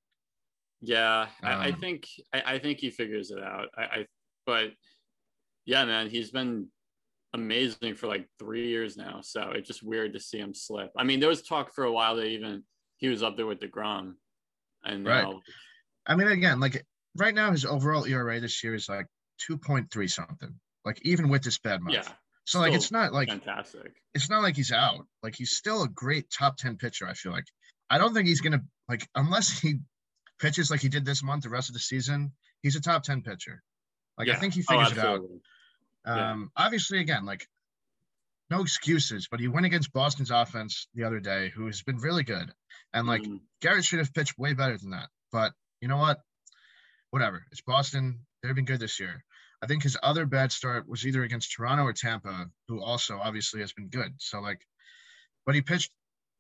[0.82, 3.70] Yeah, um, I, I, um, think I, I, think he figures it out.
[3.76, 4.06] I, I
[4.46, 4.74] but
[5.66, 6.68] yeah, man, he's been
[7.34, 9.22] amazing for like three years now.
[9.24, 10.92] So it's just weird to see him slip.
[10.96, 12.62] I mean, there was talk for a while that even
[12.98, 14.14] he was up there with deGrom,
[14.84, 15.24] and right.
[15.24, 15.42] Now,
[16.06, 19.08] I mean, again, like right now, his overall ERA this year is like
[19.40, 20.54] two point three something.
[20.86, 21.96] Like even with this bad month.
[21.96, 22.14] Yeah.
[22.48, 23.92] So like it's not like fantastic.
[24.14, 25.06] It's not like he's out.
[25.22, 27.06] Like he's still a great top ten pitcher.
[27.06, 27.44] I feel like.
[27.90, 29.80] I don't think he's gonna like unless he
[30.40, 32.32] pitches like he did this month the rest of the season.
[32.64, 33.62] He's a top ten pitcher.
[34.18, 34.36] Like yeah.
[34.36, 35.20] I think he oh, figures oh, it out.
[36.06, 36.66] Um, yeah.
[36.66, 37.46] Obviously, again, like
[38.50, 42.24] no excuses, but he went against Boston's offense the other day, who has been really
[42.24, 42.50] good.
[42.94, 43.42] And like mm.
[43.62, 45.10] Gerrit should have pitched way better than that.
[45.34, 46.20] But you know what?
[47.10, 47.46] Whatever.
[47.52, 48.22] It's Boston.
[48.42, 49.22] They've been good this year.
[49.62, 53.62] I think his other bad start was either against Toronto or Tampa, who also obviously
[53.62, 54.14] has been good.
[54.20, 54.62] So like,
[55.46, 55.92] but he pitched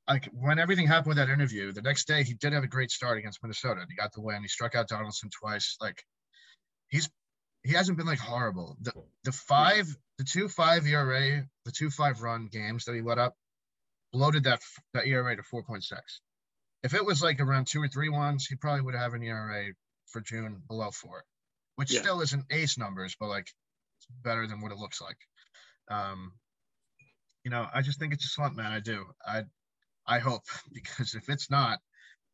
[0.07, 1.71] like when everything happened with that interview.
[1.71, 3.85] The next day, he did have a great start against Minnesota.
[3.89, 4.41] He got the win.
[4.41, 5.77] He struck out Donaldson twice.
[5.81, 6.01] Like,
[6.87, 7.09] he's
[7.63, 8.77] he hasn't been like horrible.
[8.81, 8.93] The
[9.23, 9.87] the five,
[10.17, 13.33] the two five ERA, the two five run games that he let up,
[14.13, 14.61] bloated that
[14.93, 16.21] that ERA to four point six.
[16.83, 19.73] If it was like around two or three ones, he probably would have an ERA
[20.07, 21.23] for June below four,
[21.77, 22.01] which yeah.
[22.01, 23.47] still isn't ace numbers, but like
[23.97, 25.17] it's better than what it looks like.
[25.89, 26.33] Um,
[27.45, 28.71] you know, I just think it's a slump, man.
[28.71, 29.05] I do.
[29.25, 29.43] I
[30.05, 31.79] I hope because if it's not,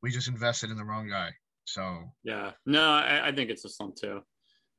[0.02, 1.32] we just invested in the wrong guy.
[1.66, 4.22] So yeah, no, I, I think it's a slump too.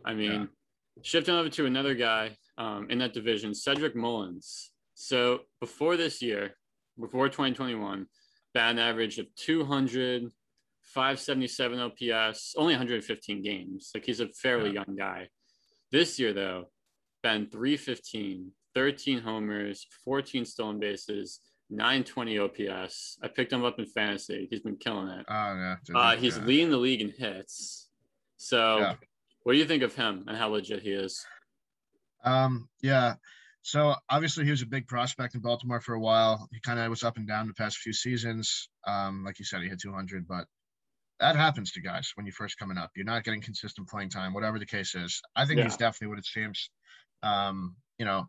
[0.04, 1.02] I mean, yeah.
[1.02, 4.70] shifting over to another guy um, in that division, Cedric Mullins.
[4.94, 6.56] So before this year,
[6.98, 8.06] before 2021,
[8.52, 10.30] batting average of 200,
[10.94, 13.90] 577 OPS, only 115 games.
[13.94, 14.84] Like he's a fairly yeah.
[14.86, 15.28] young guy.
[15.90, 16.66] This year, though,
[17.22, 21.40] been 315, 13 homers, 14 stolen bases,
[21.70, 23.18] 920 OPS.
[23.22, 24.46] I picked him up in fantasy.
[24.50, 25.26] He's been killing it.
[25.28, 25.76] Oh, yeah.
[25.94, 26.44] Uh, he's yeah.
[26.44, 27.88] leading the league in hits.
[28.36, 28.94] So
[29.42, 31.24] what do you think of him and how legit he is?
[32.24, 33.14] Um, yeah.
[33.62, 36.48] So obviously he was a big prospect in Baltimore for a while.
[36.52, 38.68] He kind of was up and down the past few seasons.
[38.86, 40.46] Um, like you said, he hit 200, but
[41.24, 42.90] that happens to guys when you're first coming up.
[42.94, 45.22] You're not getting consistent playing time, whatever the case is.
[45.34, 45.64] I think Yeah.
[45.64, 46.68] he's definitely what it seems.
[47.22, 48.28] Um, you know,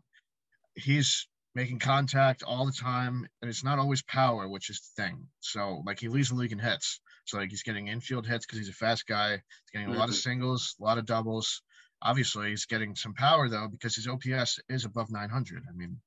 [0.74, 5.28] he's making contact all the time, and it's not always power, which is the thing.
[5.40, 7.00] So like he leads the league in hits.
[7.26, 9.32] So like he's getting infield hits because he's a fast guy.
[9.32, 10.22] He's getting a lot of Mhm.
[10.22, 11.60] singles, a lot of doubles.
[12.00, 15.64] Obviously, he's getting some power though because his OPS is above 900.
[15.68, 16.00] I mean,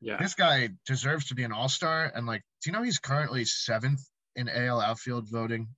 [0.00, 0.16] Yeah.
[0.16, 2.10] this guy deserves to be an all-star.
[2.12, 4.00] And like, do you know he's currently seventh
[4.34, 5.68] in AL outfield voting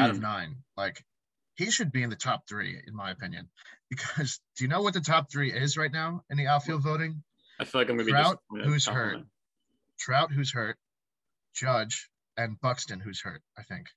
[0.00, 0.22] out of Hmm.
[0.22, 0.56] nine?
[0.76, 1.04] Like,
[1.54, 3.50] he should be in the top three, in my opinion.
[3.92, 7.22] Because do you know what the top three is right now in the outfield voting?
[7.60, 9.18] I feel like I'm gonna be Trout, who's hurt?
[9.98, 10.78] Trout, who's hurt,
[11.54, 13.42] Judge, and Buxton, who's hurt.
[13.58, 13.88] I think.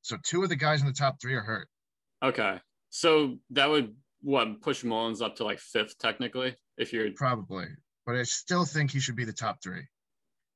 [0.00, 1.68] So two of the guys in the top three are hurt.
[2.22, 2.58] Okay.
[2.88, 7.66] So that would what push Mullins up to like fifth technically if you're Probably,
[8.06, 9.82] but I still think he should be the top three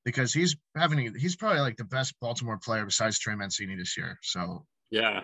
[0.04, 4.18] because he's having he's probably like the best Baltimore player besides Trey Mancini this year.
[4.22, 5.20] So yeah.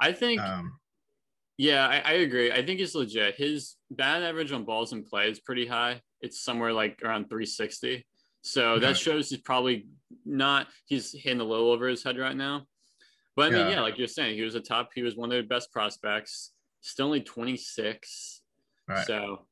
[0.00, 0.78] I think um,
[1.58, 2.52] yeah, I, I agree.
[2.52, 3.36] I think he's legit.
[3.36, 6.02] His bat average on balls in play is pretty high.
[6.20, 8.06] It's somewhere like around 360.
[8.42, 8.86] So Okay.
[8.86, 9.86] that shows he's probably
[10.24, 12.66] not he's hitting a little over his head right now.
[13.36, 13.72] But I mean, Yeah.
[13.74, 16.52] yeah, like you're saying, he was a top, he was one of the best prospects.
[16.80, 18.42] Still only 26.
[18.88, 19.06] Right.
[19.06, 19.46] So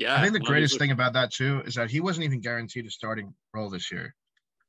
[0.00, 0.16] yeah.
[0.16, 2.90] I think the greatest thing about that too is that he wasn't even guaranteed a
[2.90, 4.14] starting role this year.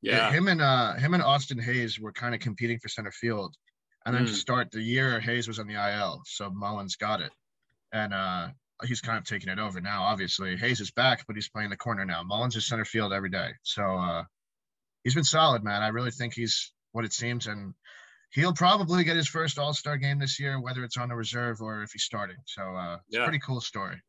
[0.02, 0.32] Yeah.
[0.32, 3.56] him and uh him and Austin Hays were kind of competing for center field,
[4.06, 4.36] and then to Mm.
[4.36, 7.32] start the year, Hays was on the IL, so Mullins got it,
[7.94, 8.50] and uh
[8.86, 10.04] he's kind of taking it over now.
[10.04, 12.24] Obviously, Hayes is back, but he's playing the corner now.
[12.24, 14.24] Mullins is center field every day, so uh
[15.04, 15.82] he's been solid, man.
[15.84, 17.74] I really think he's what it seems, and
[18.34, 21.62] he'll probably get his first All Star game this year, whether it's on the reserve
[21.62, 22.38] or if he's starting.
[22.48, 24.02] So uh it's a pretty cool story.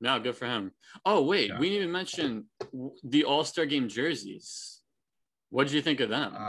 [0.00, 0.72] No, good for him.
[1.04, 1.58] Oh, wait, Yeah.
[1.58, 2.46] we didn't even mention
[3.04, 4.80] the All Star Game jerseys.
[5.50, 6.32] What did you think of them?
[6.34, 6.48] Uh,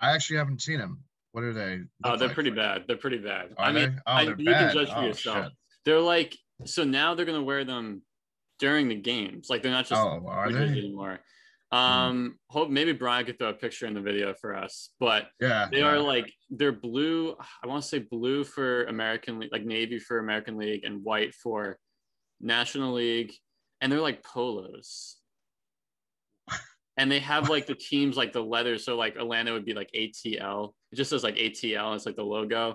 [0.00, 1.02] I actually haven't seen them.
[1.32, 1.80] What are they?
[2.04, 2.34] oh, they're like?
[2.34, 2.84] pretty bad.
[2.86, 3.54] They're pretty bad.
[3.56, 4.00] Are I mean?
[4.06, 5.44] Oh, I- you can judge for Oh, yourself.
[5.46, 5.52] shit.
[5.84, 6.36] They're like
[6.66, 8.02] so now they're gonna wear them
[8.58, 9.48] during the games.
[9.48, 10.58] Like they're not just Oh, are they?
[10.64, 11.20] anymore.
[11.72, 15.68] Um, hope maybe Brian could throw a picture in the video for us, but Yeah.
[15.70, 15.86] they yeah.
[15.86, 17.36] are like they're blue.
[17.62, 21.32] I want to say blue for American League, like navy for American League, and white
[21.34, 21.78] for
[22.40, 23.32] National League,
[23.80, 25.16] and they're like polos.
[26.96, 28.84] And they have like the teams like the letters.
[28.84, 30.72] So like Atlanta would be like ATL.
[30.92, 31.94] It just says like ATL.
[31.94, 32.72] It's like the logo.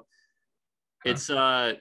[1.04, 1.10] Huh.
[1.12, 1.74] It's uh,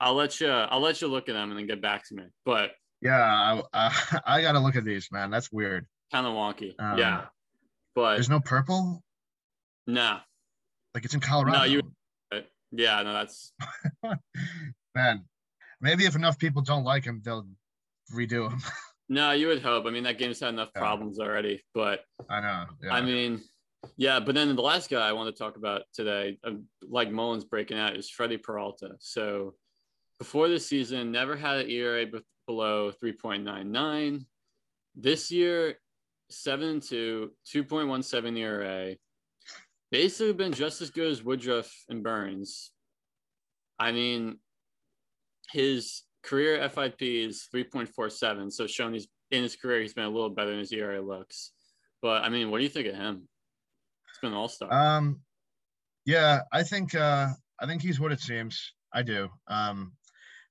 [0.00, 2.24] I'll let you I'll let you look at them and then get back to me.
[2.44, 5.30] But Yeah, I, I, I gotta look at these, man.
[5.30, 5.86] That's weird.
[6.12, 6.74] kind of wonky.
[6.78, 7.26] Um, yeah,
[7.94, 9.02] but There's no purple.
[9.86, 10.20] nah,
[10.94, 11.64] Like it's in Colorado.
[11.64, 11.82] you-
[12.74, 13.52] yeah, no, that's
[14.94, 15.24] man,
[15.82, 17.46] maybe if enough people don't like him, they'll
[18.14, 18.60] redo him.
[19.10, 19.32] no.
[19.32, 19.84] You would hope.
[19.86, 20.80] I mean, that game's had enough Yeah.
[20.80, 22.04] problems already, but.
[22.30, 22.64] I know.
[22.82, 22.94] Yeah.
[22.94, 23.42] I mean,
[23.96, 26.52] yeah, but then the last guy I want to talk about today, uh,
[26.82, 28.92] like Mullins breaking out, is Freddie Peralta.
[29.00, 29.54] So
[30.18, 34.24] before the season, never had an ERA be- below 3.99.
[34.94, 35.78] This year,
[36.30, 38.94] 7 and 2, 2.17 ERA.
[39.90, 42.70] Basically been just as good as Woodruff and Burnes.
[43.78, 44.38] I mean,
[45.50, 50.30] his career FIP is 3.47, so showing he's in his career he's been a little
[50.30, 51.52] better than his ERA looks.
[52.00, 53.28] But I mean, what do you think of him?
[54.08, 54.72] He's been an all-star.
[54.72, 55.20] um,
[56.04, 57.28] yeah, I think uh,
[57.60, 58.72] I think he's what it seems.
[58.92, 59.28] I do.
[59.46, 59.92] Um,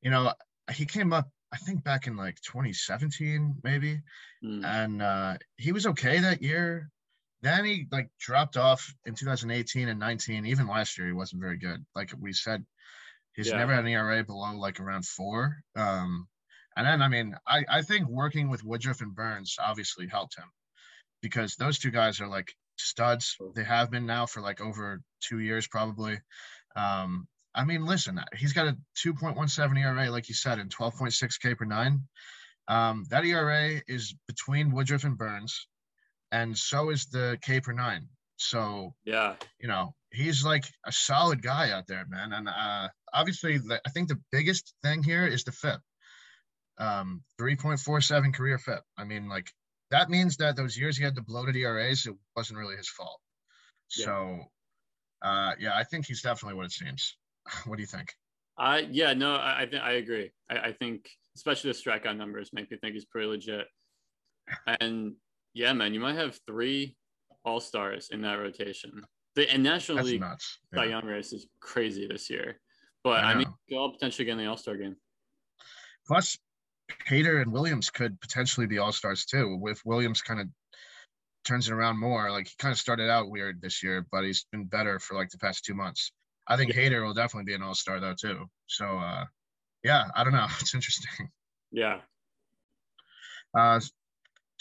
[0.01, 0.33] you know,
[0.73, 1.29] he came up.
[1.53, 3.99] I think back in like 2017, maybe.
[4.43, 4.65] Mm.
[4.65, 6.89] and uh, he was okay that year.
[7.41, 10.45] Then he like dropped off in 2018 and 19.
[10.45, 11.85] Even last year, he wasn't very good.
[11.95, 12.65] Like we said,
[13.35, 13.57] he's Yeah.
[13.57, 15.63] never had an ERA below like around four.
[15.75, 16.27] Um,
[16.75, 20.49] and then I mean, I I think working with Woodruff and Burnes obviously helped him
[21.21, 23.37] because those two guys are like studs.
[23.55, 26.19] They have been now for like over two years probably.
[26.75, 31.53] Um, I mean, listen, he's got a 2.17 ERA, like you said, and 12.6 K
[31.55, 32.07] per nine.
[32.67, 35.67] Um, that ERA is between Woodruff and Burnes,
[36.31, 38.07] and so is the K per nine.
[38.37, 42.33] So Yeah, you know he's like a solid guy out there, man.
[42.33, 45.79] And uh, obviously, the, I think the biggest thing here is the FIP.
[46.77, 48.81] Um, 3.47 career FIP.
[48.97, 49.51] I mean, like
[49.91, 53.19] that means that those years he had the bloated ERAs, it wasn't really his fault.
[53.97, 54.05] Yeah.
[54.05, 54.39] So,
[55.21, 57.17] uh, yeah, I think he's definitely what it seems.
[57.65, 58.13] what do you think?
[58.57, 60.31] I yeah no I I, th- I agree.
[60.49, 63.65] I, I think especially the strikeout numbers make me think he's pretty legit.
[64.81, 65.15] And
[65.53, 66.97] yeah, man, you might have three
[67.45, 69.03] all stars in that rotation.
[69.35, 70.59] The and National That's League nuts.
[70.73, 72.59] Cy Young race is crazy this year.
[73.03, 74.95] But I I, mean, they'll potentially get in the All Star game.
[76.07, 76.37] Plus,
[77.09, 79.57] Hader and Williams could potentially be all stars too.
[79.57, 80.47] With Williams kind of
[81.45, 82.31] turns it around more.
[82.31, 85.29] Like he kind of started out weird this year, but he's been better for like
[85.29, 86.11] the past two months.
[86.47, 86.81] I think yeah.
[86.81, 88.45] Hader will definitely be an all star though too.
[88.67, 89.25] So uh,
[89.83, 90.47] yeah, I don't know.
[90.59, 91.29] It's interesting.
[91.71, 91.99] Yeah.
[93.57, 93.79] Uh,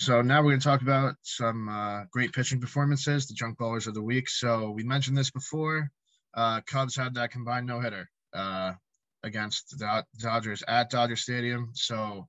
[0.00, 3.86] so now we're going to talk about some uh, great pitching performances, the junk ballers
[3.86, 4.30] of the week.
[4.30, 5.90] So we mentioned this before.
[6.32, 8.72] Uh, Cubs had that combined no hitter uh,
[9.22, 11.72] against the Dodgers at Dodger Stadium.
[11.74, 12.26] So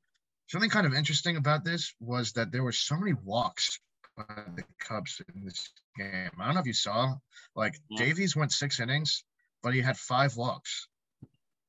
[0.49, 3.79] something kind of interesting about this was that there were so many walks
[4.17, 6.29] by the Cubs in this game.
[6.41, 7.15] I don't know if you saw,
[7.55, 8.03] like yeah.
[8.03, 9.23] Davies went six innings,
[9.63, 10.89] but he had five walks.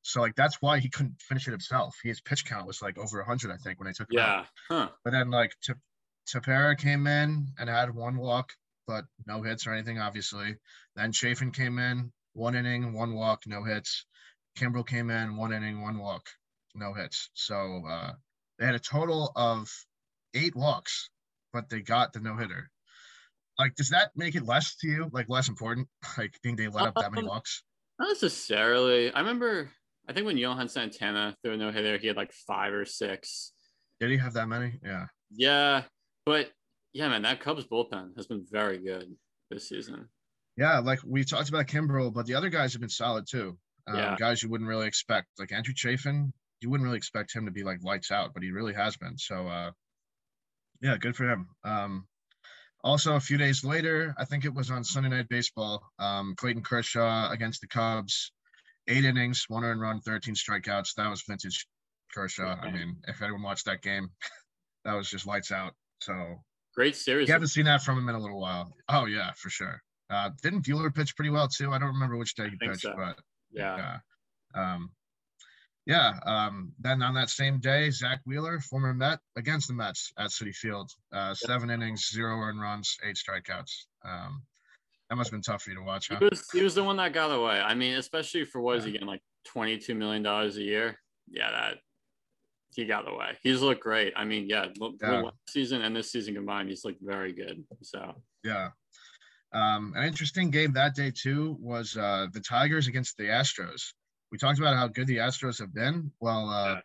[0.02, 1.94] So like that's why he couldn't finish it himself.
[2.02, 4.40] His pitch count was like over 100, I think, when they took him yeah.
[4.40, 4.46] Out.
[4.68, 4.88] Huh.
[5.04, 5.74] But then like T-
[6.28, 8.52] Tepera came in and had one walk,
[8.86, 10.56] but no hits or anything, obviously.
[10.96, 14.06] Then Chafin came in, one inning, one walk, no hits.
[14.58, 16.28] Kimbrel came in, one inning, one walk,
[16.74, 17.30] no hits.
[17.34, 18.12] So uh,
[18.58, 19.70] they had a total of
[20.34, 21.10] eight walks,
[21.52, 22.70] but they got the no hitter.
[23.58, 25.10] Like, does that make it less to you?
[25.12, 25.88] Like less important?
[26.18, 27.62] Like, think they let up that many um, walks?
[27.98, 29.12] Not necessarily.
[29.12, 29.70] I remember
[30.08, 33.52] I think when Johan Santana threw a no hitter, he had like five or six.
[34.00, 34.80] Did he have that many?
[34.82, 35.06] Yeah.
[35.30, 35.82] Yeah,
[36.24, 36.50] but
[36.92, 39.14] yeah, man, that Cubs bullpen has been very good
[39.50, 40.08] this season.
[40.56, 43.56] Yeah, like we talked about Kimbrel, but the other guys have been solid too.
[43.86, 44.16] Um, yeah.
[44.18, 47.64] Guys you wouldn't really expect, like Andrew Chafin, you wouldn't really expect him to be
[47.64, 49.18] like lights out, but he really has been.
[49.18, 49.70] So, uh,
[50.80, 51.48] yeah, good for him.
[51.64, 52.06] Um,
[52.84, 56.62] also, a few days later, I think it was on Sunday Night Baseball, um, Clayton
[56.62, 58.32] Kershaw against the Cubs
[58.88, 60.94] eight innings, one earned run, 13 strikeouts.
[60.96, 61.66] That was vintage
[62.14, 62.56] Kershaw.
[62.60, 64.10] I mean, if anyone watched that game,
[64.84, 65.74] that was just lights out.
[66.02, 66.40] So
[66.74, 67.28] great series.
[67.28, 68.72] You haven't seen that from him in a little while.
[68.88, 69.80] Oh yeah, for sure.
[70.10, 71.72] Uh, didn't Buehler pitch pretty well too?
[71.72, 72.94] I don't remember which day he pitched, so.
[72.96, 73.18] but
[73.50, 73.98] yeah.
[74.54, 74.90] um,
[75.86, 76.18] yeah.
[76.26, 80.54] Um, then on that same day, Zack Wheeler, former Met, against the Mets at Citi
[80.54, 83.86] Field, uh, seven innings, zero earned runs, eight strikeouts.
[84.04, 84.42] Um,
[85.08, 86.08] that must have been tough for you to watch.
[86.08, 86.16] Huh?
[86.18, 87.60] He was he was the one that got away.
[87.60, 90.98] I mean, especially for what is he getting like twenty two million dollars a year?
[91.30, 91.78] Yeah, that
[92.74, 93.36] he got away.
[93.42, 94.12] He's looked great.
[94.16, 94.66] I mean, yeah,
[95.00, 95.20] yeah.
[95.22, 97.64] last season and this season combined, he's looked very good.
[97.82, 98.14] So
[98.44, 98.70] yeah.
[99.54, 103.82] Um, an interesting game that day too was uh, the Tigers against the Astros.
[104.30, 106.10] We talked about how good the Astros have been.
[106.20, 106.80] Well, uh, yeah.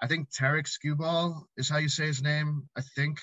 [0.00, 2.68] I think Tarik Skubal is how you say his name.
[2.76, 3.18] I think.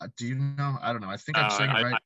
[0.00, 0.76] Uh, do you know?
[0.82, 1.08] I don't know.
[1.08, 1.94] I think I'm uh, saying I, it right.
[1.94, 1.98] I,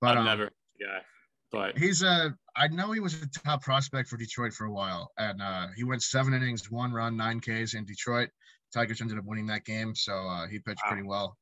[0.00, 0.50] but I've um, never
[0.80, 1.02] guy.
[1.50, 2.34] But he's a.
[2.56, 5.84] I know he was a top prospect for Detroit for a while, and uh, he
[5.84, 8.28] went seven innings, one run, nine Ks in Detroit.
[8.72, 10.90] Tigers ended up winning that game, so uh, he pitched wow.
[10.90, 11.36] pretty well.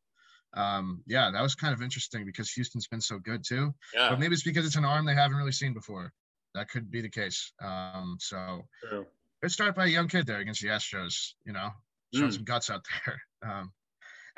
[0.54, 3.74] Um, yeah, that was kind of interesting because Houston's been so good too.
[3.94, 4.10] Yeah.
[4.10, 6.12] But maybe it's because it's an arm they haven't really seen before.
[6.54, 7.52] That could be the case.
[7.62, 9.06] Um, so True.
[9.42, 11.34] good start by a young kid there against the Astros.
[11.44, 11.70] You know,
[12.14, 12.34] showing mm.
[12.34, 13.20] some guts out there.
[13.50, 13.72] Um,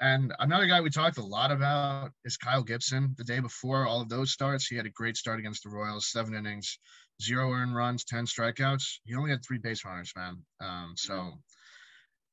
[0.00, 3.14] and another guy we talked a lot about is Kyle Gibson.
[3.16, 6.10] The day before all of those starts, he had a great start against the Royals,
[6.10, 6.78] seven innings,
[7.20, 8.98] zero earned runs, 10 strikeouts.
[9.04, 10.38] He only had three base runners, man.
[10.60, 11.32] Um, so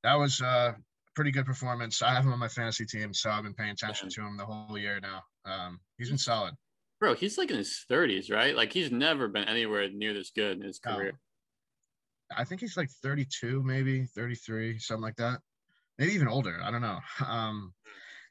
[0.06, 0.76] that was a
[1.16, 2.02] pretty good performance.
[2.02, 4.46] I have him on my fantasy team, so I've been paying attention to him the
[4.46, 5.22] whole year now.
[5.46, 6.54] Um, he's been solid.
[7.00, 8.56] Bro, he's like in his 30s, right?
[8.56, 11.20] Like he's never been anywhere near this good in his career.
[12.36, 15.40] I think he's like 32, maybe 33, something like that
[15.98, 16.60] maybe even older.
[16.64, 17.00] I don't know.
[17.26, 17.74] Um,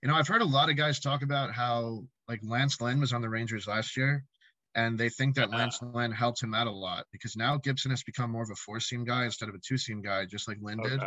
[0.03, 3.14] you know, I've heard a lot of guys talk about how like Lance Lynn was
[3.14, 4.22] on the Rangers last year,
[4.75, 5.51] and they think that.
[5.51, 8.55] Lance Lynn helped him out a lot because now Gibson has become more of a
[8.55, 10.91] four seam guy instead of a two seam guy, just like Lynn okay.
[10.91, 11.01] did.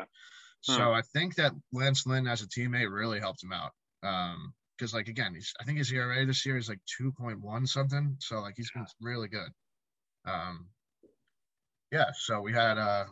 [0.62, 3.72] So I think that Lance Lynn as a teammate really helped him out.
[4.04, 7.42] Um, because like again, he's I think his ERA this year is like two point
[7.42, 8.18] one something.
[8.20, 9.50] So like he's been really good.
[10.26, 10.68] Um,
[11.92, 12.12] yeah.
[12.14, 13.06] So we had uh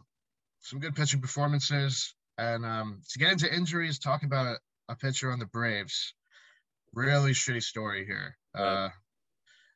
[0.62, 2.14] some good pitching performances.
[2.38, 4.58] And um, to get into injuries, talk about
[4.89, 6.14] a pitcher on the Braves.
[6.93, 8.38] Really shitty story here.
[8.54, 8.89] Uh,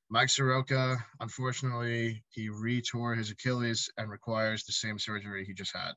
[0.10, 5.94] Mike Soroka, unfortunately, he retore his Achilles and requires the same surgery he just had.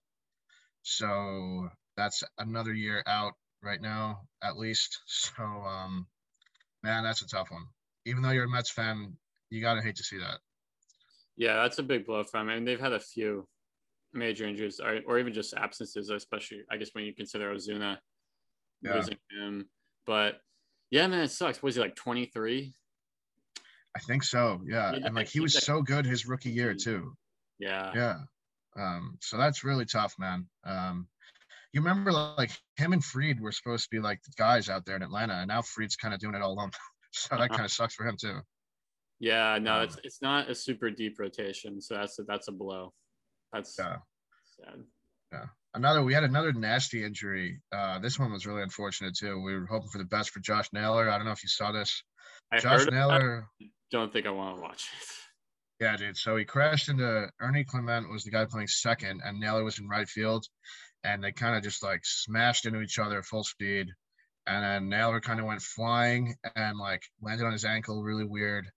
[0.82, 4.98] So that's another year out right now, at least.
[5.06, 6.06] So, um,
[6.82, 7.64] man, that's a tough one.
[8.06, 9.16] Even though you're a Mets fan,
[9.50, 10.38] you gotta hate to see that.
[11.36, 12.48] Yeah, that's a big blow for him.
[12.48, 13.46] I mean, they've had a few
[14.12, 17.98] major injuries or, or even just absences, especially I guess when you consider Ozuna
[18.82, 18.94] yeah.
[18.94, 19.68] losing him.
[20.06, 20.40] But
[20.90, 21.62] yeah, man, it sucks.
[21.62, 22.72] Was he like 23?
[23.94, 24.60] I think so.
[24.66, 24.92] Yeah.
[24.92, 27.14] yeah and like he was like, so good his rookie year too.
[27.58, 27.92] Yeah.
[27.94, 28.18] Yeah.
[28.78, 30.46] Um, so that's really tough, man.
[30.64, 31.08] Um,
[31.72, 34.96] you remember like him and Fried were supposed to be like the guys out there
[34.96, 36.70] in Atlanta, and now Fried's kind of doing it all alone.
[37.12, 38.40] so that kind of sucks for him too.
[39.20, 42.52] Yeah, no, um, it's it's not a super deep rotation, so that's a, that's a
[42.52, 42.92] blow.
[43.52, 43.96] That's yeah.
[44.56, 44.84] sad.
[45.32, 45.46] Yeah.
[45.74, 47.60] another we had another nasty injury.
[47.72, 49.40] Uh, this one was really unfortunate too.
[49.40, 51.08] We were hoping for the best for Josh Naylor.
[51.08, 52.02] I don't know if you saw this.
[52.52, 53.46] I Josh Naylor.
[53.90, 55.08] Don't think I want to watch it.
[55.80, 56.16] Yeah, dude.
[56.16, 59.88] So he crashed into Ernie Clement was the guy playing second, and Naylor was in
[59.88, 60.46] right field,
[61.04, 63.88] and they kind of just like smashed into each other at full speed,
[64.46, 68.70] and then Naylor kind of went flying and like landed on his ankle really weird.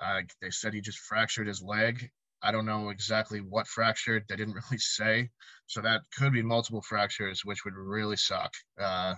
[0.00, 2.08] Uh, they said he just fractured his leg.
[2.40, 4.24] I don't know exactly what fractured.
[4.28, 5.30] They didn't really say,
[5.66, 8.52] so that could be multiple fractures, which would really suck.
[8.80, 9.14] Uh,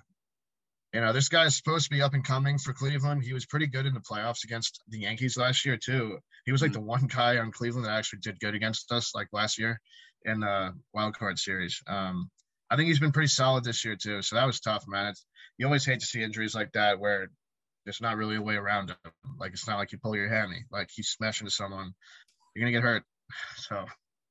[0.92, 3.22] you know, this guy's supposed to be up and coming for Cleveland.
[3.22, 6.18] He was pretty good in the playoffs against the Yankees last year too.
[6.46, 6.74] He was like Mhm.
[6.74, 9.80] the one guy on Cleveland that actually did good against us, like last year
[10.24, 11.80] in the wild card series.
[11.86, 12.30] Um,
[12.70, 14.22] I think he's been pretty solid this year too.
[14.22, 15.08] So that was tough, man.
[15.08, 15.24] It's,
[15.58, 17.28] you always hate to see injuries like that where
[17.84, 19.12] there's not really a way around them.
[19.38, 21.94] Like it's not like you pull your hammy, like he's smashing into someone,
[22.54, 23.04] you're gonna get hurt.
[23.56, 23.86] So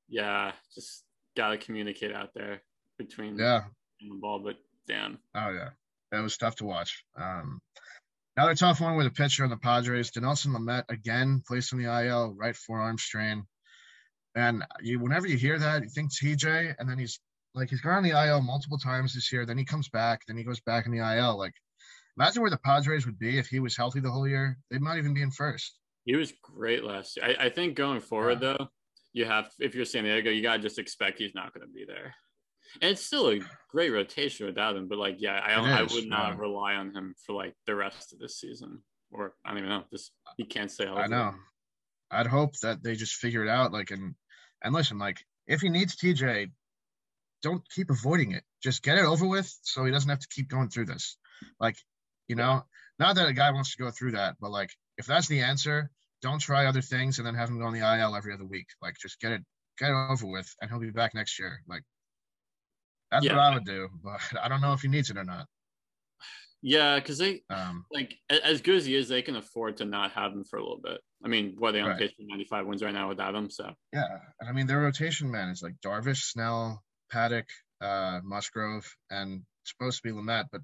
[0.10, 1.04] Yeah, just
[1.38, 2.62] gotta communicate out there
[2.98, 3.64] between yeah,
[4.02, 4.40] the ball.
[4.40, 4.58] But
[4.88, 5.70] damn, Oh yeah,
[6.12, 7.04] that was tough to watch.
[7.20, 7.60] Um,
[8.38, 10.12] another tough one with a pitcher on the Padres.
[10.12, 13.44] Dinelson Lamet again placed on the IL, right forearm strain.
[14.36, 17.20] And you, whenever you hear that, you think TJ, and then he's
[17.56, 19.46] like he's gone on the IL multiple times this year.
[19.46, 21.38] Then he comes back, then he goes back in the IL.
[21.38, 21.54] Like,
[22.18, 24.58] imagine where the Padres would be if he was healthy the whole year.
[24.70, 25.78] They might even be in first.
[26.06, 27.36] he was great last year.
[27.40, 28.70] I, I think going forward though,
[29.14, 32.14] you have if you're San Diego, you gotta just expect he's not gonna be there.
[32.82, 33.40] And it's still a
[33.72, 36.40] great rotation without him, but like, yeah, I, I would not yeah.
[36.40, 39.84] rely on him for like the rest of this season, or I don't even know.
[39.92, 41.02] This he can't stay healthy.
[41.02, 41.34] I know.
[42.12, 43.72] I'd hope that they just figure it out.
[43.72, 44.16] Like, and
[44.64, 46.52] and listen, like, if he needs TJ,
[47.42, 48.44] don't keep avoiding it.
[48.62, 51.18] Just get it over with, so he doesn't have to keep going through this.
[51.60, 51.78] Like,
[52.28, 52.64] you know,
[52.98, 55.90] not that a guy wants to go through that, but like, if that's the answer,
[56.22, 58.68] don't try other things and then have him go on the IL every other week.
[58.82, 59.42] Like, just get it
[59.78, 61.62] get it over with, and he'll be back next year.
[61.68, 61.84] Like,
[63.12, 63.34] that's Yeah.
[63.34, 63.90] what I would do.
[64.04, 65.48] But I don't know if he needs it or not.
[66.62, 70.12] Yeah, because they Um, like as good as he is, they can afford to not
[70.12, 71.02] have him for a little bit.
[71.24, 71.98] I mean, what are they on Right.
[71.98, 73.50] pace for 95 wins right now without him?
[73.50, 77.48] So Yeah, and I mean their rotation man is like Darvish, Snell, Paddock,
[77.82, 80.62] uh, Musgrove, and supposed to be Lamet, but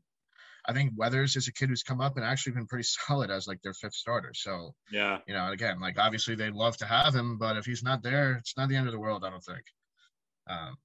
[0.67, 3.47] I think Weathers is a kid who's come up and actually been pretty solid as
[3.47, 4.33] like their fifth starter.
[4.35, 7.83] So yeah, you know, again, like obviously they'd love to have him, but if he's
[7.83, 9.23] not there, it's not the end of the world.
[9.25, 9.65] I don't think.
[10.47, 10.77] Um,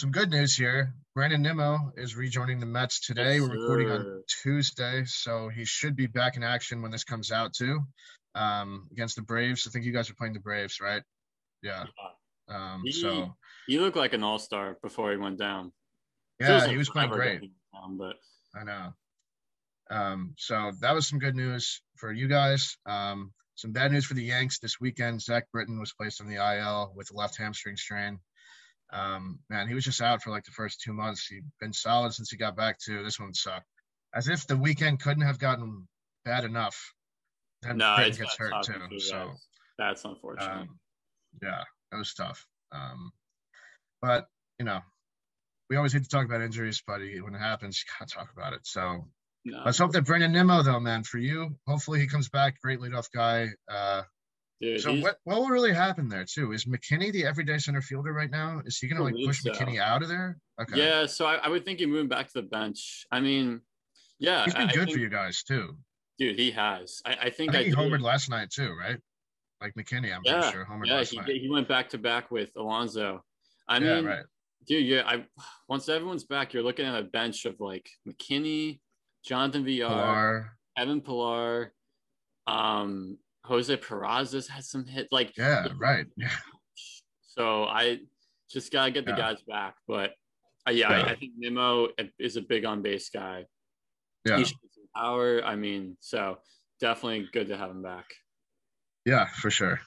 [0.00, 0.94] some good news here.
[1.14, 3.34] Brandon Nimmo is rejoining the Mets today.
[3.34, 3.94] Yes, We're recording sir.
[3.94, 7.80] on Tuesday, so he should be back in action when this comes out too.
[8.34, 9.66] Um, against the Braves.
[9.66, 11.02] I think you guys are playing the Braves, right?
[11.62, 11.84] Yeah.
[12.48, 13.36] Um, He- so
[13.66, 15.70] he looked like an all star before he went down.
[16.40, 17.40] yeah, Feels he was playing great.
[17.74, 18.16] down, but
[18.54, 18.94] I know.
[19.90, 22.78] Um, so that was some good news for you guys.
[22.86, 25.20] Um, some bad news for the Yanks this weekend.
[25.20, 28.18] Zack Britton was placed on the IL with a left hamstring strain.
[28.92, 31.26] Um, man, he was just out for like the first two months.
[31.26, 33.66] He'd been solid since he got back to this one sucked.
[34.14, 35.86] As if the weekend couldn't have gotten
[36.24, 36.92] bad enough.
[37.62, 38.80] Then no, it's gets hurt too.
[38.90, 39.32] you So
[39.78, 40.50] that's unfortunate.
[40.50, 40.78] um,
[41.42, 41.62] yeah,
[41.92, 42.46] it was tough.
[42.72, 43.12] Um,
[44.02, 44.26] but
[44.58, 44.80] you know,
[45.68, 48.54] we always hate to talk about injuries, but when it happens, you gotta talk about
[48.54, 48.60] it.
[48.64, 49.06] So
[49.44, 52.60] no, let's hope that Brandon Nimmo, though, man, for you, hopefully he comes back.
[52.60, 53.48] Great leadoff guy.
[53.70, 54.02] Uh,
[54.60, 56.52] dude, so what what will really happen there too?
[56.52, 58.60] Is McKinney the everyday center fielder right now?
[58.64, 59.50] Is he gonna like push so.
[59.50, 60.38] McKinney out of there?
[60.60, 60.76] Okay.
[60.78, 63.06] yeah, so I, I would think you move him back to the bench.
[63.10, 63.60] I mean,
[64.18, 65.76] yeah, He's been I- I good think- for you guys too.
[66.18, 66.38] dude.
[66.38, 67.00] He has.
[67.06, 68.98] I, I I think think he homered last night too, right?
[69.62, 71.28] Like McKinney, I'm Yeah, pretty sure homered yeah, last he, night.
[71.28, 73.22] he went back to back with Alonso.
[73.68, 74.24] I yeah, mean, right.
[74.66, 75.24] dude, yeah, I
[75.68, 78.80] once everyone's back, you're looking at a bench of like McKinney,
[79.24, 80.50] Jonathan Villar, Pillar.
[80.76, 81.72] Kevin Pillar,
[82.46, 85.08] um, Jose Peraza's had some hits.
[85.12, 86.06] Like, Yeah, right.
[86.16, 86.30] Yeah.
[87.26, 88.00] so I
[88.50, 89.16] just gotta get the Yeah.
[89.16, 89.76] guys back.
[89.88, 90.12] But
[90.68, 91.06] uh, yeah, Yeah.
[91.06, 91.88] I, I think Nimmo
[92.18, 93.46] is a big on base guy.
[94.26, 94.38] Yeah.
[94.38, 95.42] He should some power.
[95.44, 96.38] I mean, so
[96.80, 98.06] definitely good to have him back.
[99.06, 99.80] Yeah, for sure.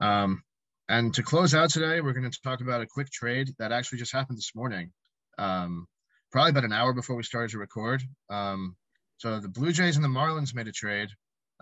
[0.00, 0.42] Um,
[0.88, 3.98] and to close out today, we're going to talk about a quick trade that actually
[3.98, 4.92] just happened this morning.
[5.38, 5.86] Um,
[6.32, 8.02] probably about an hour before we started to record.
[8.30, 8.76] Um,
[9.18, 11.10] so the Blue Jays and the Marlins made a trade.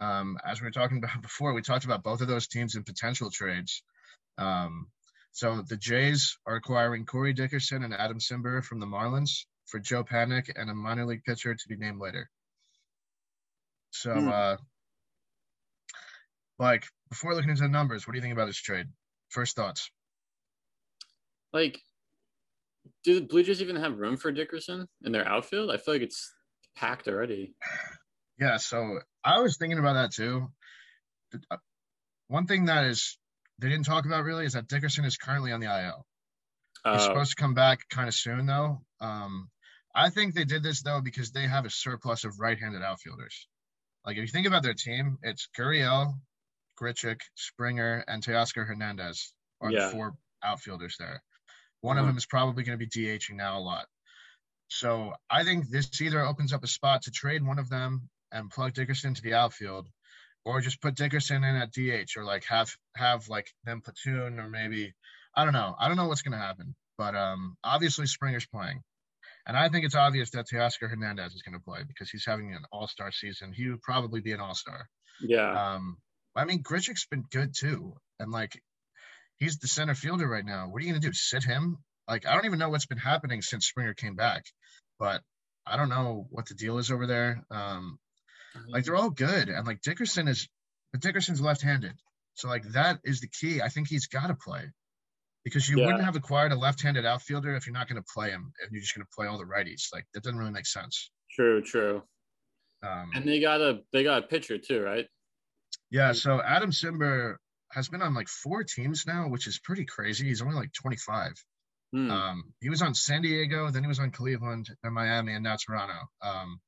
[0.01, 2.84] Um, as we were talking about before, we talked about both of those teams in
[2.84, 3.82] potential trades.
[4.36, 4.88] Um,
[5.32, 10.03] so the Jays are acquiring Corey Dickerson and Adam Cimber from the Marlins for Joe
[10.05, 12.30] Panik and a minor league pitcher to be named later.
[13.90, 14.28] So, Hmm.
[14.28, 14.57] uh,
[16.59, 18.86] like before looking into the numbers, what do you think about this trade?
[19.28, 19.90] First thoughts.
[21.53, 21.80] Like,
[23.05, 25.70] do the Blue Jays even have room for Dickerson in their outfield?
[25.70, 26.32] I feel like it's
[26.76, 27.55] packed already.
[28.40, 30.51] Yeah, so I was thinking about that too.
[31.51, 31.57] Uh,
[32.29, 33.18] One thing that is
[33.59, 36.07] they didn't talk about really is that Dickerson is currently on the IL.
[36.93, 38.81] He's supposed to come back kind of soon, though.
[39.01, 39.51] Um,
[39.95, 43.49] I think they did this though because they have a surplus of right-handed outfielders.
[44.07, 46.14] Like if you think about their team, it's Gurriel,
[46.81, 49.87] Grichuk, Springer, and Teoscar Hernandez are yeah.
[49.87, 51.22] the four outfielders there.
[51.81, 52.05] One uh-huh.
[52.05, 53.87] of them is probably going to be DHing now a lot.
[54.68, 58.51] So I think this either opens up a spot to trade one of them and
[58.51, 59.89] plug Dickerson to the outfield,
[60.45, 64.49] or just put Dickerson in at DH, or like have have like them platoon, or
[64.49, 64.95] maybe
[65.35, 65.74] I don't know.
[65.79, 68.83] I don't know what's going to happen, but um, obviously Springer's playing.
[69.47, 72.53] And I think it's obvious that Teoscar Hernandez is going to play because he's having
[72.53, 73.53] an all star season.
[73.53, 74.89] He would probably be an all star.
[75.20, 75.74] Yeah.
[75.74, 75.97] Um,
[76.37, 77.95] I mean, Grichuk's been good too.
[78.20, 78.61] And like,
[79.37, 80.68] he's the center fielder right now.
[80.68, 81.14] What are you going to do?
[81.14, 81.79] Sit him?
[82.07, 84.45] Like, I don't even know what's been happening since Springer came back,
[84.99, 85.22] but
[85.66, 87.43] I don't know what the deal is over there.
[87.51, 87.99] Um,
[88.68, 89.48] like, they're all good.
[89.48, 90.48] And like, Dickerson is,
[90.92, 91.94] but Dickerson's left handed.
[92.34, 93.61] So, like, that is the key.
[93.61, 94.70] I think he's got to play
[95.44, 95.86] because you yeah.
[95.86, 98.80] wouldn't have acquired a left-handed outfielder if you're not going to play him and you're
[98.80, 99.88] just going to play all the righties.
[99.92, 101.11] Like that doesn't really make sense.
[101.30, 102.02] True, true.
[102.82, 105.06] Um, and they got a they got a pitcher too, right?
[105.90, 106.12] Yeah.
[106.12, 107.36] So Adam Cimber
[107.72, 110.26] has been on like four teams now, which is pretty crazy.
[110.28, 111.32] He's only like 25.
[111.92, 112.11] Hmm.
[112.11, 115.56] Um, he was on San Diego, then he was on Cleveland and Miami, and now
[115.56, 115.98] Toronto.
[116.22, 116.61] Um,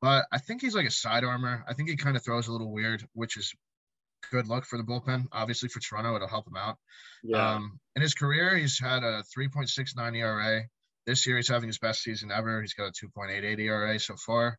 [0.00, 1.64] but I think he's like a side armor.
[1.68, 3.54] I think he kind of throws a little weird, which is
[4.30, 5.26] good luck for the bullpen.
[5.32, 6.76] Obviously, for Toronto, it'll help him out.
[7.22, 7.54] Yeah.
[7.54, 10.62] Um, in his career, he's had a 3.69 ERA.
[11.06, 12.60] This year, he's having his best season ever.
[12.60, 14.58] He's got a 2.88 ERA so far.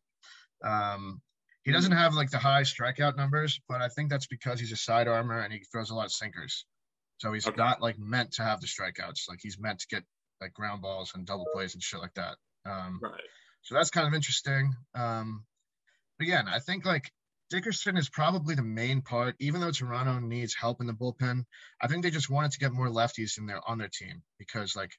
[0.64, 1.20] Um,
[1.64, 4.76] he doesn't have like the high strikeout numbers, but I think that's because he's a
[4.76, 6.64] side armor and he throws a lot of sinkers.
[7.18, 7.56] So he's okay.
[7.56, 9.28] not like meant to have the strikeouts.
[9.28, 10.02] Like he's meant to get
[10.40, 12.36] like ground balls and double plays and shit like that.
[12.64, 13.20] Um, right.
[13.62, 14.72] So that's kind of interesting.
[14.94, 15.44] Um,
[16.20, 17.10] again, I think like
[17.50, 21.44] Dickerson is probably the main part, even though Toronto needs help in the bullpen.
[21.80, 24.76] I think they just wanted to get more lefties in there on their team because,
[24.76, 24.92] like,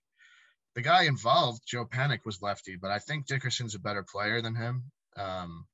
[0.75, 4.55] the guy involved, Joe Panik, was lefty, but I think Dickerson's a better player than
[4.55, 4.91] him.
[5.15, 5.67] Um,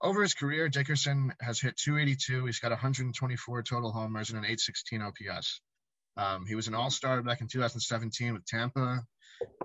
[0.00, 2.46] over his career, Dickerson has hit 282.
[2.46, 5.60] He's got 124 total homers and an 816 OPS.
[6.16, 9.02] Um, he was an All Star back in 2017 with Tampa,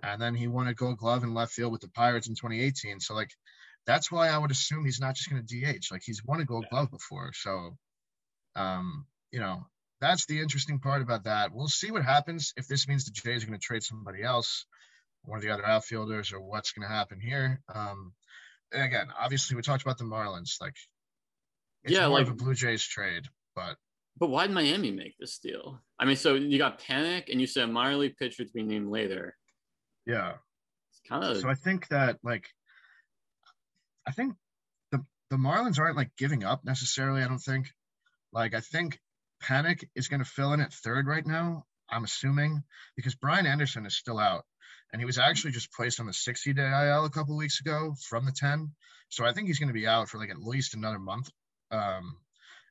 [0.04, 3.00] and then he won a Gold Glove in left field with the Pirates in 2018.
[3.00, 3.32] So, like,
[3.86, 5.86] that's why I would assume he's not just going to DH.
[5.92, 7.78] Like he's won a Gold Glove before, so
[8.56, 9.66] um, you know
[10.02, 11.52] that's the interesting part about that.
[11.54, 14.66] We'll see what happens if this means the Jays are going to trade somebody else,
[15.24, 17.62] one of the other outfielders, or what's going to happen here.
[17.74, 18.14] Um,
[18.72, 20.62] and again, obviously, we talked about the Marlins.
[20.62, 20.76] Like,
[21.84, 23.26] it's yeah, more like, of a Blue Jays trade,
[23.56, 23.78] but
[24.20, 25.82] but why did Miami make this deal?
[25.98, 28.90] I mean, so you got Panik and you said minor league pitcher to be named
[28.90, 29.38] later.
[30.06, 30.34] Yeah,
[30.92, 31.38] it's kind of.
[31.38, 32.50] So I think that like
[34.08, 34.36] I think
[34.92, 37.24] the the Marlins aren't like giving up necessarily.
[37.24, 37.72] I don't think.
[38.32, 39.00] Like I think
[39.42, 41.66] Panik is going to fill in at third right now.
[41.90, 42.64] I'm assuming
[42.96, 44.46] because Brian Anderson is still out,
[44.92, 47.96] and he was actually just placed on the 60 day IL a couple weeks ago
[48.08, 48.72] from the 10.
[49.10, 51.30] So I think he's going to be out for like at least another month.
[51.72, 52.18] Um,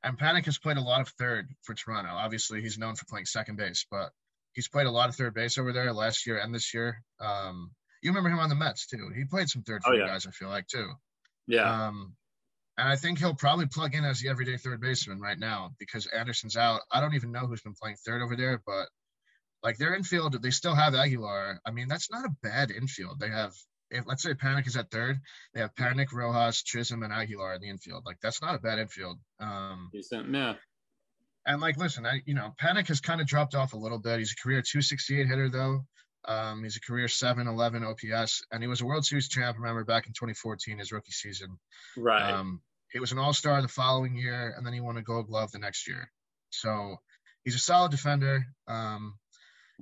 [0.03, 2.11] and Panik has played a lot of third for Toronto.
[2.11, 4.11] Obviously, he's known for playing second base, but
[4.53, 7.03] he's played a lot of third base over there last year and this year.
[7.20, 7.70] Um,
[8.03, 9.11] you remember him on the Mets too.
[9.14, 10.07] He played some third for oh, yeah.
[10.07, 10.26] guys.
[10.26, 10.88] I feel like too.
[11.46, 11.86] Yeah.
[11.86, 12.14] Um,
[12.76, 16.07] and I think he'll probably plug in as the everyday third baseman right now because
[16.07, 16.80] Anderson's out.
[16.92, 18.88] I don't even know who's been playing third over there, but
[19.64, 21.61] like their infield, they still have Aguilar.
[21.66, 23.18] I mean, that's not a bad infield.
[23.18, 23.53] They have,
[23.91, 25.18] if let's say Panik is at third,
[25.55, 28.05] they have Panik, Rojas, Chisholm, and Aguilar in the infield.
[28.07, 29.18] Like that's not a bad infield.
[29.41, 30.55] Um, Decent, yeah.
[31.47, 34.18] And like, listen, I you know, Panik has kind of dropped off a little bit.
[34.18, 35.84] He's a career 268 hitter though.
[36.26, 39.84] Um, he's a career 7 11 OPS, and he was a World Series champ, remember,
[39.84, 41.59] back in 2014, his rookie season.
[41.97, 42.32] Right.
[42.32, 42.61] Um,
[42.93, 45.53] he was an all star the following year, and then he won a gold glove
[45.53, 46.11] the next year.
[46.51, 46.97] So
[47.45, 48.45] he's a solid defender.
[48.66, 49.14] Um,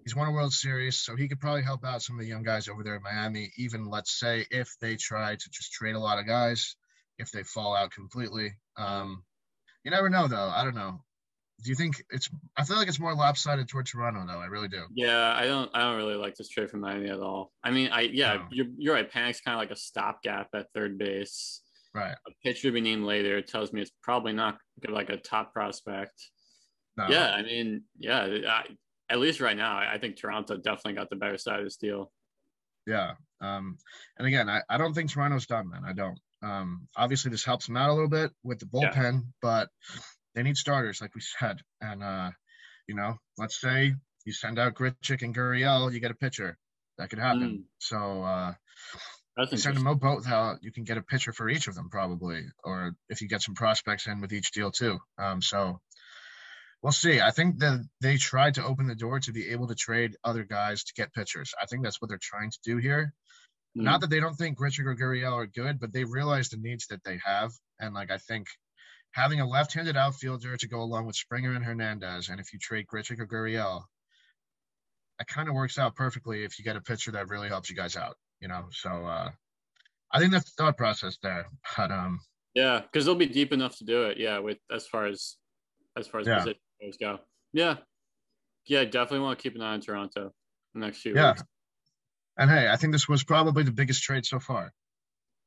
[0.04, 2.42] he's won a World Series, so he could probably help out some of the young
[2.42, 6.00] guys over there in Miami, even let's say if they try to just trade a
[6.00, 6.76] lot of guys,
[7.18, 8.54] if they fall out completely.
[8.76, 9.22] Um,
[9.84, 10.50] you never know, though.
[10.54, 11.00] I don't know
[11.62, 14.68] do you think it's i feel like it's more lopsided toward toronto though i really
[14.68, 17.70] do yeah i don't i don't really like this trade from miami at all i
[17.70, 18.44] mean i yeah no.
[18.50, 21.62] you're, you're right panik's kind of like a stopgap at third base
[21.94, 25.52] right a pitcher to be named later tells me it's probably not like a top
[25.52, 26.30] prospect
[26.96, 27.06] no.
[27.08, 28.64] yeah i mean yeah I,
[29.10, 32.10] at least right now i think toronto definitely got the better side of this deal
[32.86, 33.76] yeah um
[34.18, 37.66] and again i, I don't think toronto's done man i don't um obviously this helps
[37.66, 39.20] them out a little bit with the bullpen yeah.
[39.42, 39.68] but
[40.36, 41.58] they need starters, like we said.
[41.80, 42.30] And uh,
[42.86, 43.94] you know, let's say
[44.24, 46.56] you send out Grichuk and Gurriel, you get a pitcher.
[46.98, 47.42] That could happen.
[47.42, 47.62] Mm.
[47.78, 48.52] So uh,
[49.50, 52.42] you send them both out, you can get a pitcher for each of them probably,
[52.64, 54.98] or if you get some prospects in with each deal too.
[55.18, 55.80] Um, so
[56.82, 57.20] we'll see.
[57.20, 60.44] I think that they tried to open the door to be able to trade other
[60.44, 61.52] guys to get pitchers.
[61.60, 63.12] I think that's what they're trying to do here.
[63.76, 63.82] Mm.
[63.82, 66.86] Not that they don't think Grichuk or Gurriel are good, but they realize the needs
[66.88, 67.52] that they have.
[67.80, 68.46] And like I think
[69.12, 72.86] having a left-handed outfielder to go along with Springer and Hernandez, and if you trade
[72.86, 73.82] Grichuk or Gurriel,
[75.18, 77.76] that kind of works out perfectly if you get a pitcher that really helps you
[77.76, 78.16] guys out.
[78.40, 79.30] You know, so uh,
[80.12, 81.46] I think that's the thought process there.
[81.76, 82.20] But um,
[82.54, 84.18] yeah, because they'll be deep enough to do it.
[84.18, 85.36] Yeah, with as far as
[85.96, 86.44] as far as yeah.
[86.78, 87.18] Positions go.
[87.52, 87.76] Yeah,
[88.66, 90.32] yeah, definitely want to keep an eye on Toronto
[90.76, 91.32] next few yeah.
[91.32, 91.44] weeks.
[92.38, 94.72] And hey, I think this was probably the biggest trade so far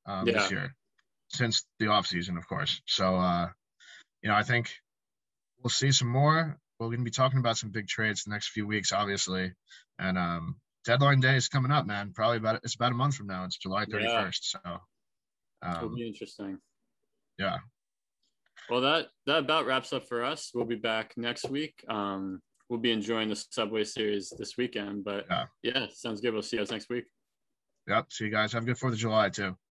[0.06, 0.34] um, yeah.
[0.34, 0.76] this year,
[1.30, 2.82] since the offseason, of course.
[2.88, 3.48] So, uh,
[4.24, 4.72] you know, I think
[5.62, 6.58] we'll see some more.
[6.80, 9.54] We're going to be talking about some big trades the next few weeks, obviously.
[10.00, 10.56] And um,
[10.86, 12.14] deadline day is coming up, man.
[12.16, 13.44] Probably about it's about a month from now.
[13.46, 14.04] It's July 31st.
[14.04, 14.30] Yeah.
[14.32, 14.60] So
[15.62, 16.58] um, it'll be interesting.
[17.38, 17.58] Yeah.
[18.70, 20.52] Well, that that about wraps up for us.
[20.54, 21.84] We'll be back next week.
[21.90, 25.04] Um, we'll be enjoying the Subway Series this weekend.
[25.04, 26.34] But yeah, yeah sounds good.
[26.34, 27.06] We'll see you guys next week.
[27.88, 28.12] Yep.
[28.12, 28.54] See you guys.
[28.54, 29.56] Have a good Fourth of July too.